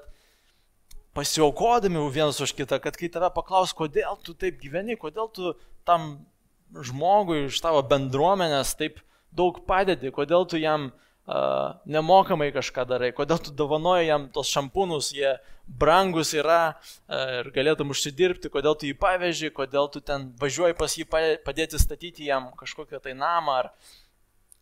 pasiaukodami 1.16 2.00
vienas 2.14 2.40
už 2.40 2.54
kitą, 2.56 2.80
kad 2.80 2.96
kai 2.96 3.10
tave 3.12 3.28
paklaus, 3.34 3.74
kodėl 3.76 4.16
tu 4.24 4.32
taip 4.32 4.56
gyveni, 4.62 4.96
kodėl 4.96 5.28
tu 5.34 5.52
tam 5.84 6.24
žmogui 6.70 7.44
iš 7.50 7.60
tavo 7.60 7.82
bendruomenės 7.84 8.72
taip 8.78 9.02
daug 9.34 9.60
padedi, 9.66 10.08
kodėl 10.14 10.46
tu 10.48 10.58
jam 10.58 10.88
uh, 10.88 11.09
nemokamai 11.86 12.50
kažką 12.54 12.84
darai, 12.88 13.12
kodėl 13.14 13.38
tu 13.44 13.52
dovanoji 13.54 14.08
jam 14.08 14.26
tos 14.34 14.50
šampūnus, 14.50 15.12
jie 15.14 15.36
brangus 15.66 16.32
yra 16.34 16.74
ir 17.06 17.50
galėtum 17.54 17.92
užsidirbti, 17.94 18.50
kodėl 18.50 18.74
tu 18.78 18.88
jį 18.88 18.96
paveži, 18.98 19.52
kodėl 19.54 19.90
tu 19.92 20.02
ten 20.02 20.30
važiuoji 20.40 20.76
pas 20.78 20.96
jį 20.98 21.06
padėti 21.44 21.78
statyti 21.78 22.26
jam 22.26 22.50
kažkokią 22.58 23.02
tai 23.04 23.14
namą 23.14 23.58
ar 23.60 23.70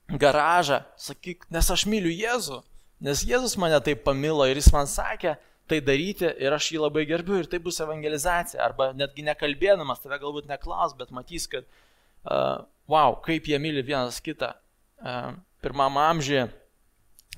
garažą. 0.08 0.82
Sakyk, 1.00 1.48
nes 1.54 1.70
aš 1.72 1.86
myliu 1.88 2.12
Jėzų, 2.12 2.60
nes 3.06 3.24
Jėzus 3.24 3.56
mane 3.60 3.80
taip 3.84 4.04
pamilo 4.04 4.44
ir 4.48 4.60
jis 4.60 4.72
man 4.74 4.90
sakė, 4.90 5.38
tai 5.68 5.80
daryti 5.84 6.28
ir 6.28 6.52
aš 6.52 6.72
jį 6.72 6.84
labai 6.84 7.04
gerbiu 7.08 7.38
ir 7.40 7.48
tai 7.48 7.60
bus 7.64 7.80
evangelizacija. 7.84 8.60
Arba 8.64 8.92
netgi 8.96 9.24
nekalbėdamas, 9.24 10.00
tave 10.04 10.20
galbūt 10.20 10.48
neklaus, 10.48 10.96
bet 10.96 11.12
matys, 11.12 11.48
kad 11.48 11.64
uh, 11.64 12.64
wow, 12.88 13.18
kaip 13.24 13.48
jie 13.48 13.60
myli 13.60 13.84
vienas 13.84 14.20
kitą. 14.24 14.54
Uh, 14.98 15.36
pirmam 15.62 15.98
amžiui 16.00 16.46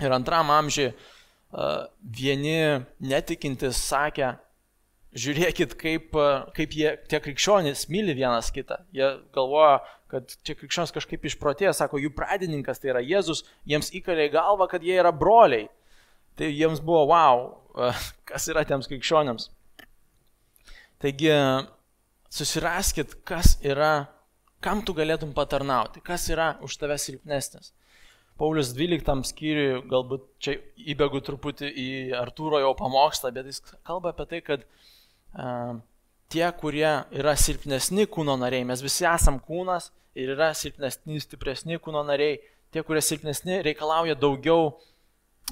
ir 0.01 0.15
antram 0.15 0.51
amžiui 0.55 0.91
uh, 0.91 1.87
vieni 2.01 2.85
netikintis 3.03 3.81
sakė, 3.89 4.35
žiūrėkit, 5.17 5.75
kaip, 5.81 6.15
uh, 6.19 6.47
kaip 6.57 6.77
jie, 6.77 6.95
tie 7.11 7.21
krikščionys 7.23 7.89
myli 7.93 8.15
vienas 8.19 8.53
kitą. 8.55 8.81
Jie 8.97 9.09
galvoja, 9.35 9.81
kad 10.11 10.31
čia 10.47 10.57
krikščionis 10.59 10.95
kažkaip 10.97 11.27
išprotėjo, 11.31 11.75
sako, 11.77 12.01
jų 12.03 12.13
pradininkas 12.17 12.83
tai 12.83 12.95
yra 12.95 13.03
Jėzus, 13.05 13.45
jiems 13.69 13.93
įkalė 13.97 14.29
į 14.29 14.35
galvą, 14.37 14.71
kad 14.71 14.87
jie 14.87 14.97
yra 15.01 15.13
broliai. 15.15 15.69
Tai 16.39 16.49
jiems 16.49 16.81
buvo, 16.85 17.05
wow, 17.11 17.45
uh, 17.75 18.07
kas 18.29 18.49
yra 18.53 18.65
tiems 18.69 18.89
krikščionėms. 18.91 19.51
Taigi, 21.01 21.33
susiraskit, 22.31 23.21
kas 23.25 23.55
yra 23.65 24.11
kam 24.65 24.83
tu 24.85 24.95
galėtum 24.97 25.33
patarnauti, 25.37 26.03
kas 26.05 26.29
yra 26.33 26.55
už 26.65 26.77
tave 26.81 26.99
silpnesnis. 27.01 27.73
Paulius 28.41 28.73
12 28.73 29.29
skyriui, 29.29 29.83
galbūt 29.91 30.25
čia 30.41 30.57
įbėgu 30.95 31.21
truputį 31.27 31.69
į 31.69 31.89
Artūro 32.17 32.63
jau 32.63 32.73
pamokslą, 32.79 33.35
bet 33.37 33.51
jis 33.51 33.61
kalba 33.85 34.15
apie 34.15 34.25
tai, 34.31 34.41
kad 34.47 34.65
uh, 34.65 35.77
tie, 36.33 36.47
kurie 36.57 36.89
yra 37.21 37.35
silpnesni 37.37 38.07
kūno 38.09 38.39
nariai, 38.41 38.65
mes 38.65 38.81
visi 38.85 39.05
esam 39.05 39.37
kūnas 39.45 39.91
ir 40.17 40.33
yra 40.37 40.55
silpnesni, 40.57 41.21
stipresni 41.21 41.77
kūno 41.83 42.01
nariai, 42.07 42.39
tie, 42.73 42.85
kurie 42.87 43.03
silpnesni, 43.05 43.61
reikalauja 43.67 44.17
daugiau 44.19 44.71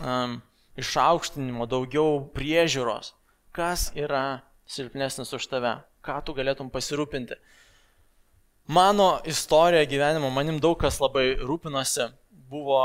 um, 0.01 0.39
išaukštinimo, 0.79 1.67
daugiau 1.71 2.23
priežiūros. 2.35 3.13
Kas 3.55 3.89
yra 3.99 4.41
silpnesnis 4.71 5.35
už 5.35 5.49
tave? 5.51 5.77
Ką 6.05 6.21
tu 6.25 6.35
galėtum 6.37 6.71
pasirūpinti? 6.73 7.37
Mano 8.69 9.17
istorija 9.25 9.87
gyvenimo, 9.89 10.29
manim 10.31 10.59
daug 10.61 10.77
kas 10.81 11.01
labai 11.01 11.33
rūpinosi, 11.41 12.11
buvo 12.49 12.81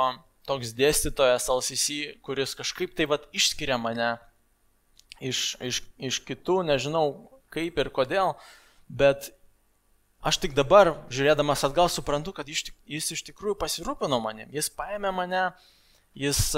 toks 0.48 0.74
dėstytojas 0.76 1.48
LCC, 1.52 2.18
kuris 2.24 2.56
kažkaip 2.60 2.96
tai 2.98 3.08
vad 3.10 3.26
išskiria 3.36 3.78
mane 3.80 4.16
iš, 5.24 5.54
iš, 5.64 5.82
iš 5.98 6.20
kitų, 6.28 6.62
nežinau 6.68 7.06
kaip 7.54 7.80
ir 7.80 7.90
kodėl, 7.94 8.34
bet 8.90 9.32
aš 10.24 10.40
tik 10.44 10.56
dabar, 10.58 10.94
žiūrėdamas 11.14 11.64
atgal, 11.68 11.90
suprantu, 11.92 12.34
kad 12.36 12.50
jis, 12.50 12.66
jis 12.90 13.12
iš 13.16 13.24
tikrųjų 13.30 13.58
pasirūpino 13.62 14.20
manim. 14.24 14.50
Jis 14.54 14.72
paėmė 14.74 15.14
mane, 15.16 15.46
jis 16.18 16.52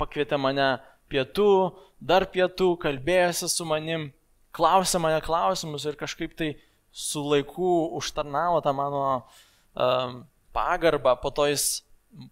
pakvietė 0.00 0.40
mane 0.40 0.74
pietų, 1.12 1.52
dar 2.00 2.26
pietų, 2.32 2.74
kalbėjosi 2.82 3.48
su 3.52 3.68
manim, 3.68 4.10
klausė 4.52 5.00
mane 5.00 5.20
klausimus 5.24 5.86
ir 5.88 5.96
kažkaip 6.00 6.36
tai 6.36 6.52
su 6.92 7.22
laiku 7.24 7.88
užtarnavo 7.96 8.60
tą 8.64 8.74
mano 8.76 9.04
um, 9.16 10.22
pagarbą, 10.52 11.16
po 11.20 11.32
to 11.32 11.46
jis 11.48 11.80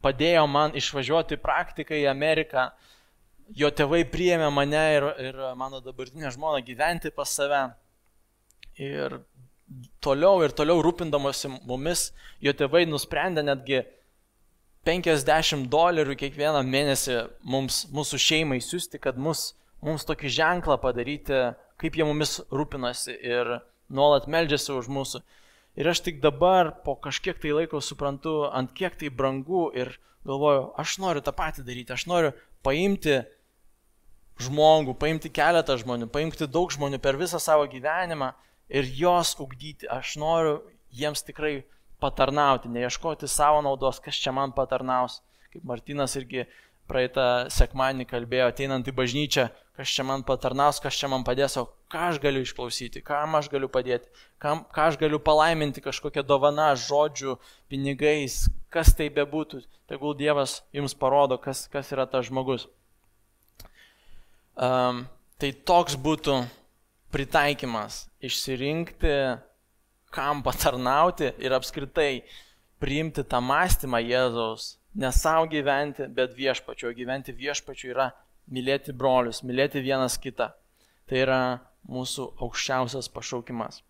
padėjo 0.05 0.47
man 0.51 0.75
išvažiuoti 0.79 1.39
praktiką 1.41 1.97
į 1.97 2.09
Ameriką, 2.11 2.69
jo 3.57 3.71
tėvai 3.75 4.05
priėmė 4.09 4.51
mane 4.55 4.83
ir, 4.97 5.07
ir 5.29 5.39
mano 5.59 5.81
dabartinę 5.85 6.31
žmoną 6.35 6.63
gyventi 6.67 7.13
pas 7.15 7.33
save. 7.35 7.63
Ir 8.81 9.19
toliau 10.03 10.45
ir 10.45 10.55
toliau 10.57 10.83
rūpindamosi 10.85 11.51
mumis, 11.69 12.11
jo 12.41 12.55
tėvai 12.57 12.87
nusprendė 12.89 13.45
netgi 13.47 13.83
50 14.87 15.67
dolerių 15.71 16.17
kiekvieną 16.17 16.63
mėnesį 16.65 17.17
mums, 17.45 17.85
mūsų 17.93 18.21
šeimai 18.21 18.61
siūsti, 18.65 19.01
kad 19.03 19.19
mus, 19.21 19.51
mums 19.85 20.07
tokį 20.09 20.33
ženklą 20.39 20.79
padaryti, 20.81 21.43
kaip 21.81 21.99
jie 21.99 22.07
mumis 22.09 22.39
rūpinasi. 22.49 23.17
Ir 23.21 23.59
nuolat 23.93 24.29
meldžiasi 24.31 24.73
už 24.79 24.89
mūsų. 24.93 25.21
Ir 25.81 25.89
aš 25.89 26.03
tik 26.05 26.21
dabar 26.21 26.75
po 26.85 26.93
kažkiek 27.01 27.39
tai 27.41 27.55
laiko 27.57 27.81
suprantu, 27.81 28.45
ant 28.53 28.73
kiek 28.77 28.99
tai 29.01 29.09
brangu 29.09 29.71
ir 29.73 29.95
galvoju, 30.29 30.67
aš 30.77 30.99
noriu 31.01 31.23
tą 31.25 31.33
patį 31.33 31.65
daryti, 31.65 31.95
aš 31.95 32.05
noriu 32.11 32.35
paimti 32.67 33.23
žmogų, 34.45 34.95
paimti 35.01 35.31
keletą 35.33 35.79
žmonių, 35.81 36.11
paimti 36.13 36.49
daug 36.49 36.73
žmonių 36.73 37.01
per 37.01 37.17
visą 37.21 37.41
savo 37.41 37.65
gyvenimą 37.73 38.35
ir 38.69 38.89
juos 38.99 39.35
ugdyti. 39.41 39.89
Aš 39.89 40.19
noriu 40.21 40.59
jiems 40.93 41.25
tikrai 41.25 41.63
patarnauti, 42.01 42.71
neieškoti 42.73 43.29
savo 43.29 43.63
naudos, 43.65 44.01
kas 44.05 44.21
čia 44.21 44.33
man 44.37 44.53
patarnaus. 44.57 45.21
Kaip 45.51 45.65
Martinas 45.67 46.13
irgi 46.21 46.45
praeitą 46.91 47.49
sekmanį 47.53 48.07
kalbėjo, 48.11 48.51
ateinant 48.53 48.89
į 48.89 48.95
bažnyčią, 48.97 49.49
kas 49.81 49.89
čia 49.97 50.05
man 50.05 50.21
patarnaus, 50.21 50.77
kas 50.77 50.93
čia 50.93 51.09
man 51.09 51.23
padės, 51.25 51.55
o 51.57 51.63
ką 51.89 52.11
aš 52.11 52.19
galiu 52.21 52.43
išklausyti, 52.45 53.01
kam 53.01 53.39
aš 53.39 53.47
galiu 53.49 53.71
padėti, 53.73 54.11
kam, 54.37 54.67
ką 54.77 54.91
aš 54.91 54.99
galiu 55.01 55.17
palaiminti 55.25 55.81
kažkokią 55.81 56.21
dovaną, 56.29 56.75
žodžių, 56.77 57.39
pinigais, 57.73 58.43
kas 58.69 58.93
tai 58.99 59.09
bebūtų. 59.09 59.63
Tegul 59.89 60.13
Dievas 60.19 60.59
jums 60.77 60.93
parodo, 60.93 61.41
kas, 61.41 61.65
kas 61.73 61.95
yra 61.97 62.05
tas 62.05 62.29
žmogus. 62.29 62.69
Um, 64.61 65.07
tai 65.41 65.55
toks 65.57 65.97
būtų 65.97 66.43
pritaikymas- 67.09 68.05
išsirinkti, 68.29 69.17
kam 70.13 70.43
patarnauti 70.45 71.33
ir 71.41 71.57
apskritai 71.57 72.21
priimti 72.77 73.25
tą 73.25 73.41
mąstymą 73.41 74.05
Jėzaus 74.05 74.75
ne 74.95 75.09
savo 75.13 75.49
gyventi, 75.49 76.05
bet 76.13 76.37
viešpačiu. 76.37 76.91
O 76.91 76.93
gyventi 76.93 77.33
viešpačiu 77.33 77.95
yra 77.95 78.13
mylėti 78.51 78.95
brolius, 78.97 79.43
mylėti 79.47 79.83
vienas 79.85 80.19
kitą. 80.21 80.51
Tai 81.09 81.23
yra 81.25 81.41
mūsų 81.91 82.27
aukščiausias 82.45 83.09
pašaukimas. 83.15 83.81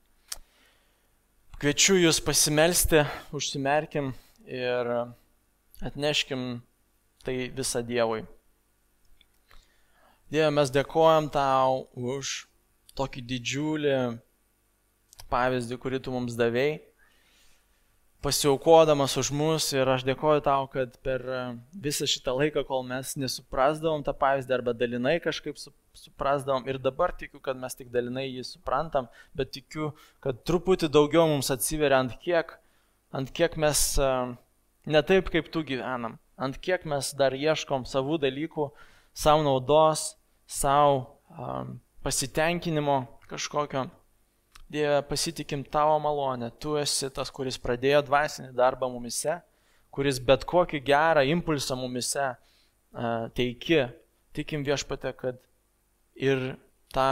Kviečiu 1.61 1.99
jūs 2.01 2.23
pasimelsti, 2.25 3.03
užsimerkim 3.37 4.15
ir 4.49 4.93
atneškim 5.85 6.63
tai 7.25 7.51
visą 7.53 7.83
Dievui. 7.85 8.23
Dieve, 10.31 10.49
mes 10.55 10.71
dėkojam 10.73 11.29
tau 11.35 11.89
už 11.93 12.47
tokį 12.97 13.25
didžiulį 13.33 13.97
pavyzdį, 15.31 15.77
kurį 15.83 16.01
tu 16.05 16.15
mums 16.15 16.37
davėjai 16.39 16.79
pasiaukodamas 18.23 19.17
už 19.17 19.31
mus 19.33 19.71
ir 19.73 19.89
aš 19.89 20.05
dėkoju 20.05 20.43
tau, 20.45 20.67
kad 20.73 20.97
per 21.05 21.25
e, 21.25 21.41
visą 21.87 22.09
šitą 22.09 22.35
laiką, 22.37 22.65
kol 22.69 22.85
mes 22.87 23.15
nesuprasdavom 23.21 24.05
tą 24.05 24.15
pavyzdį 24.21 24.57
arba 24.57 24.75
dalinai 24.77 25.17
kažkaip 25.25 25.59
suprasdavom 25.97 26.69
ir 26.69 26.81
dabar 26.83 27.15
tikiu, 27.17 27.41
kad 27.41 27.59
mes 27.61 27.77
tik 27.77 27.89
dalinai 27.95 28.27
jį 28.29 28.45
suprantam, 28.47 29.09
bet 29.37 29.53
tikiu, 29.57 29.93
kad 30.21 30.45
truputį 30.45 30.91
daugiau 30.93 31.27
mums 31.31 31.51
atsiveria 31.55 32.03
ant 32.05 32.17
kiek, 32.21 32.53
ant 33.17 33.33
kiek 33.33 33.57
mes 33.61 33.85
e, 33.97 34.11
ne 34.93 35.03
taip 35.09 35.33
kaip 35.33 35.49
tu 35.53 35.65
gyvenam, 35.67 36.19
ant 36.37 36.61
kiek 36.61 36.85
mes 36.89 37.13
dar 37.17 37.37
ieškom 37.37 37.89
savų 37.89 38.21
dalykų, 38.25 38.69
savo 39.17 39.45
naudos, 39.45 40.15
savo 40.51 41.21
um, 41.31 41.79
pasitenkinimo 42.03 43.05
kažkokio. 43.31 43.89
Dieve, 44.71 45.03
pasitikim 45.03 45.65
tavo 45.65 45.99
malonę. 45.99 46.51
Tu 46.63 46.77
esi 46.79 47.09
tas, 47.11 47.31
kuris 47.35 47.57
pradėjo 47.59 48.05
dvasinį 48.07 48.53
darbą 48.55 48.87
mumise, 48.93 49.41
kuris 49.91 50.21
bet 50.23 50.45
kokį 50.47 50.79
gerą 50.87 51.25
impulsą 51.27 51.75
mumise 51.79 52.27
uh, 52.31 53.27
teiki. 53.35 53.89
Tikim 54.31 54.63
viešpate, 54.63 55.11
kad 55.19 55.41
ir 56.15 56.53
tą 56.95 57.07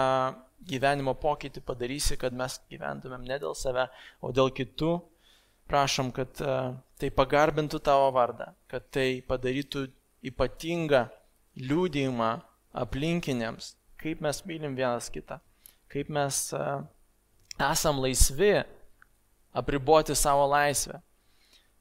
gyvenimo 0.70 1.16
pokytį 1.18 1.64
padarysi, 1.66 2.14
kad 2.20 2.36
mes 2.38 2.60
gyventumėm 2.70 3.24
ne 3.26 3.38
dėl 3.42 3.56
save, 3.58 3.88
o 4.22 4.30
dėl 4.30 4.52
kitų. 4.54 4.92
Prašom, 5.68 6.12
kad 6.14 6.38
uh, 6.44 6.76
tai 7.02 7.10
pagarbintų 7.12 7.80
tavo 7.84 8.12
vardą, 8.14 8.52
kad 8.70 8.86
tai 8.94 9.18
padarytų 9.26 9.82
ypatingą 10.30 11.02
liūdėjimą 11.58 12.30
aplinkiniams, 12.84 13.72
kaip 13.98 14.22
mes 14.22 14.40
mylim 14.46 14.78
vienas 14.78 15.10
kitą, 15.12 15.40
kaip 15.90 16.14
mes 16.14 16.40
uh, 16.54 16.86
esam 17.58 18.00
laisvi 18.02 18.62
apriboti 19.52 20.14
savo 20.14 20.46
laisvę. 20.46 21.00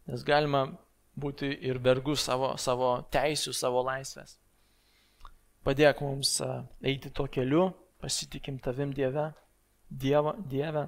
Nes 0.08 0.24
galima 0.24 0.68
būti 1.18 1.50
ir 1.68 1.80
vergu 1.84 2.16
savo, 2.16 2.54
savo 2.58 3.02
teisių, 3.12 3.54
savo 3.54 3.84
laisvės. 3.86 4.38
Padėk 5.66 6.02
mums 6.02 6.38
eiti 6.82 7.12
tuo 7.12 7.28
keliu, 7.28 7.74
pasitikim 8.00 8.60
tavim 8.64 8.94
Dieve, 8.96 9.34
Dievo, 9.90 10.36
Dieve 10.48 10.88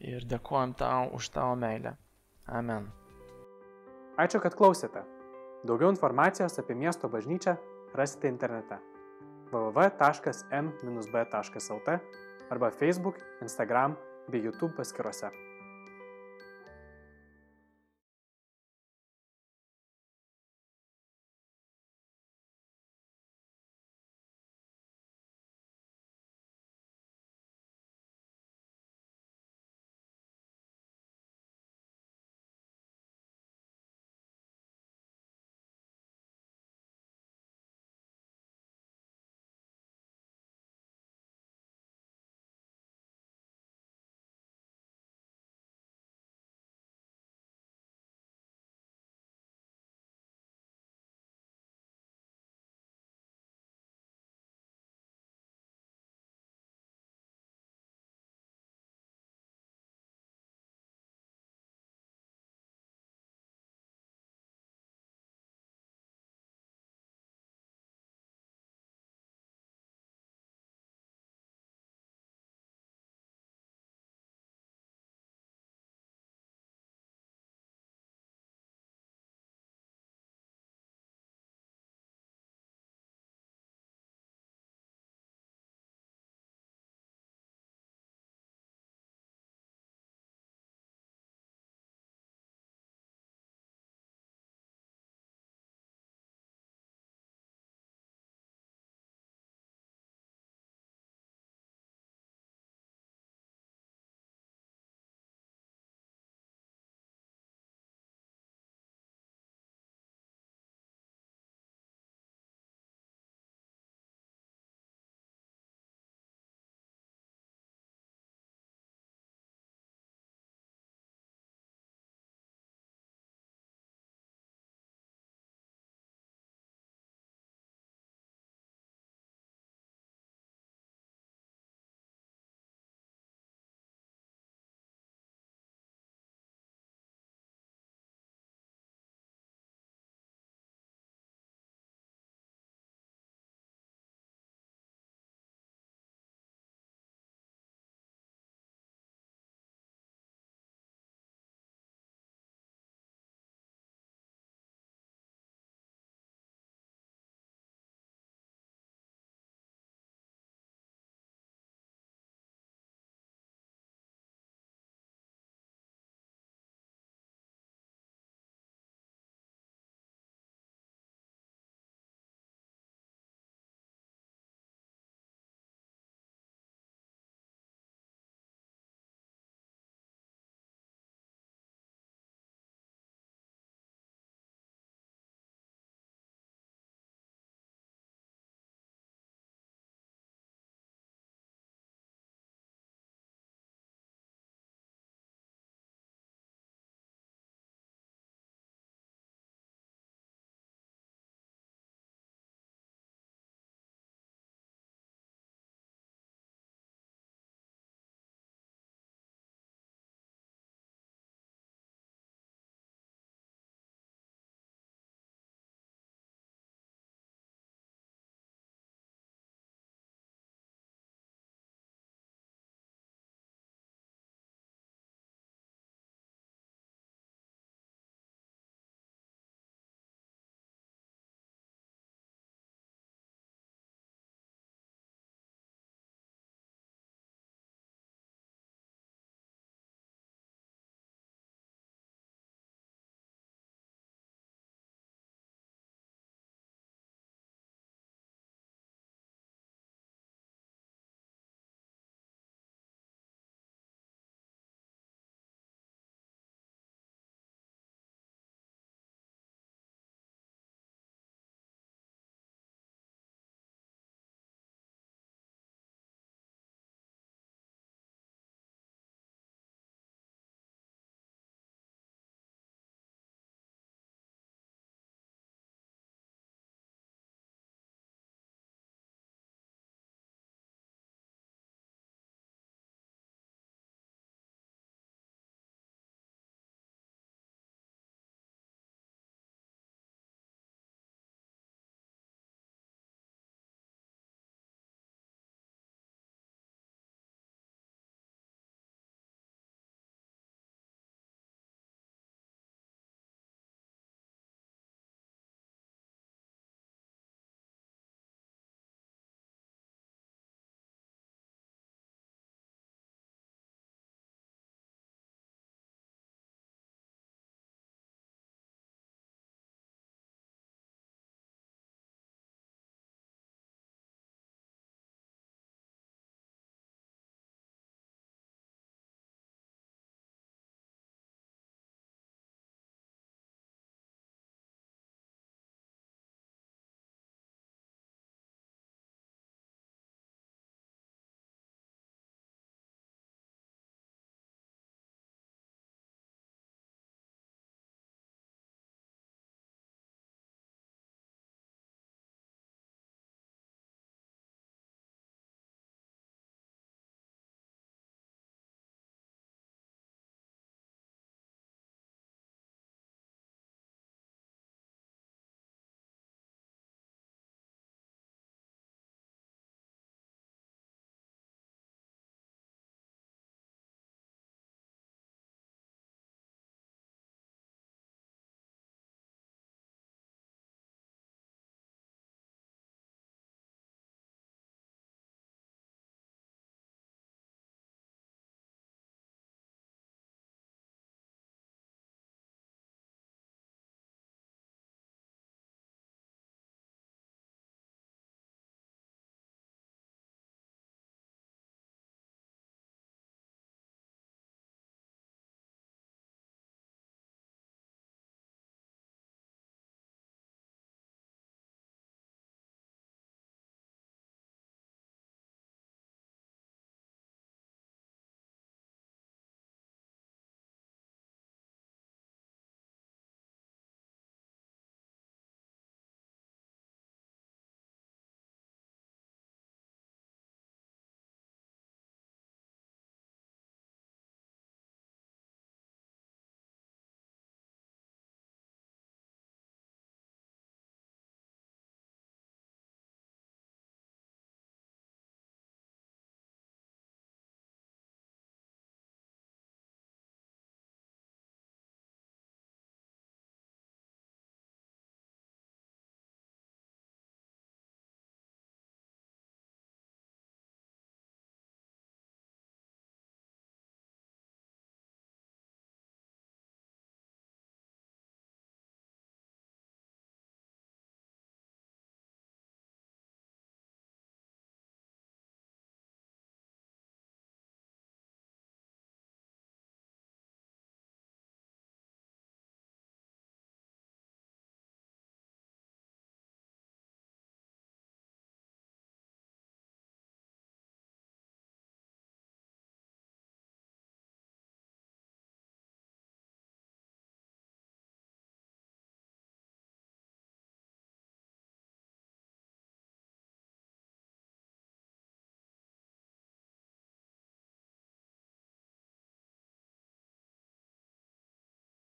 ir 0.00 0.24
dėkojam 0.28 0.74
tau 0.78 1.10
už 1.16 1.28
tavo 1.34 1.56
meilę. 1.58 1.96
Amen. 2.48 2.88
Ačiū, 4.20 4.40
kad 4.42 4.54
klausėte. 4.56 5.02
Daugiau 5.66 5.90
informacijos 5.92 6.58
apie 6.58 6.74
miesto 6.74 7.08
bažnyčią 7.08 7.56
rasite 7.94 8.28
internete 8.28 8.78
www.m-b.lt 9.52 9.88
arba 12.52 12.70
Facebook, 12.70 13.16
Instagram 13.40 13.96
bei 14.28 14.38
YouTube 14.38 14.74
paskiruose. 14.76 15.51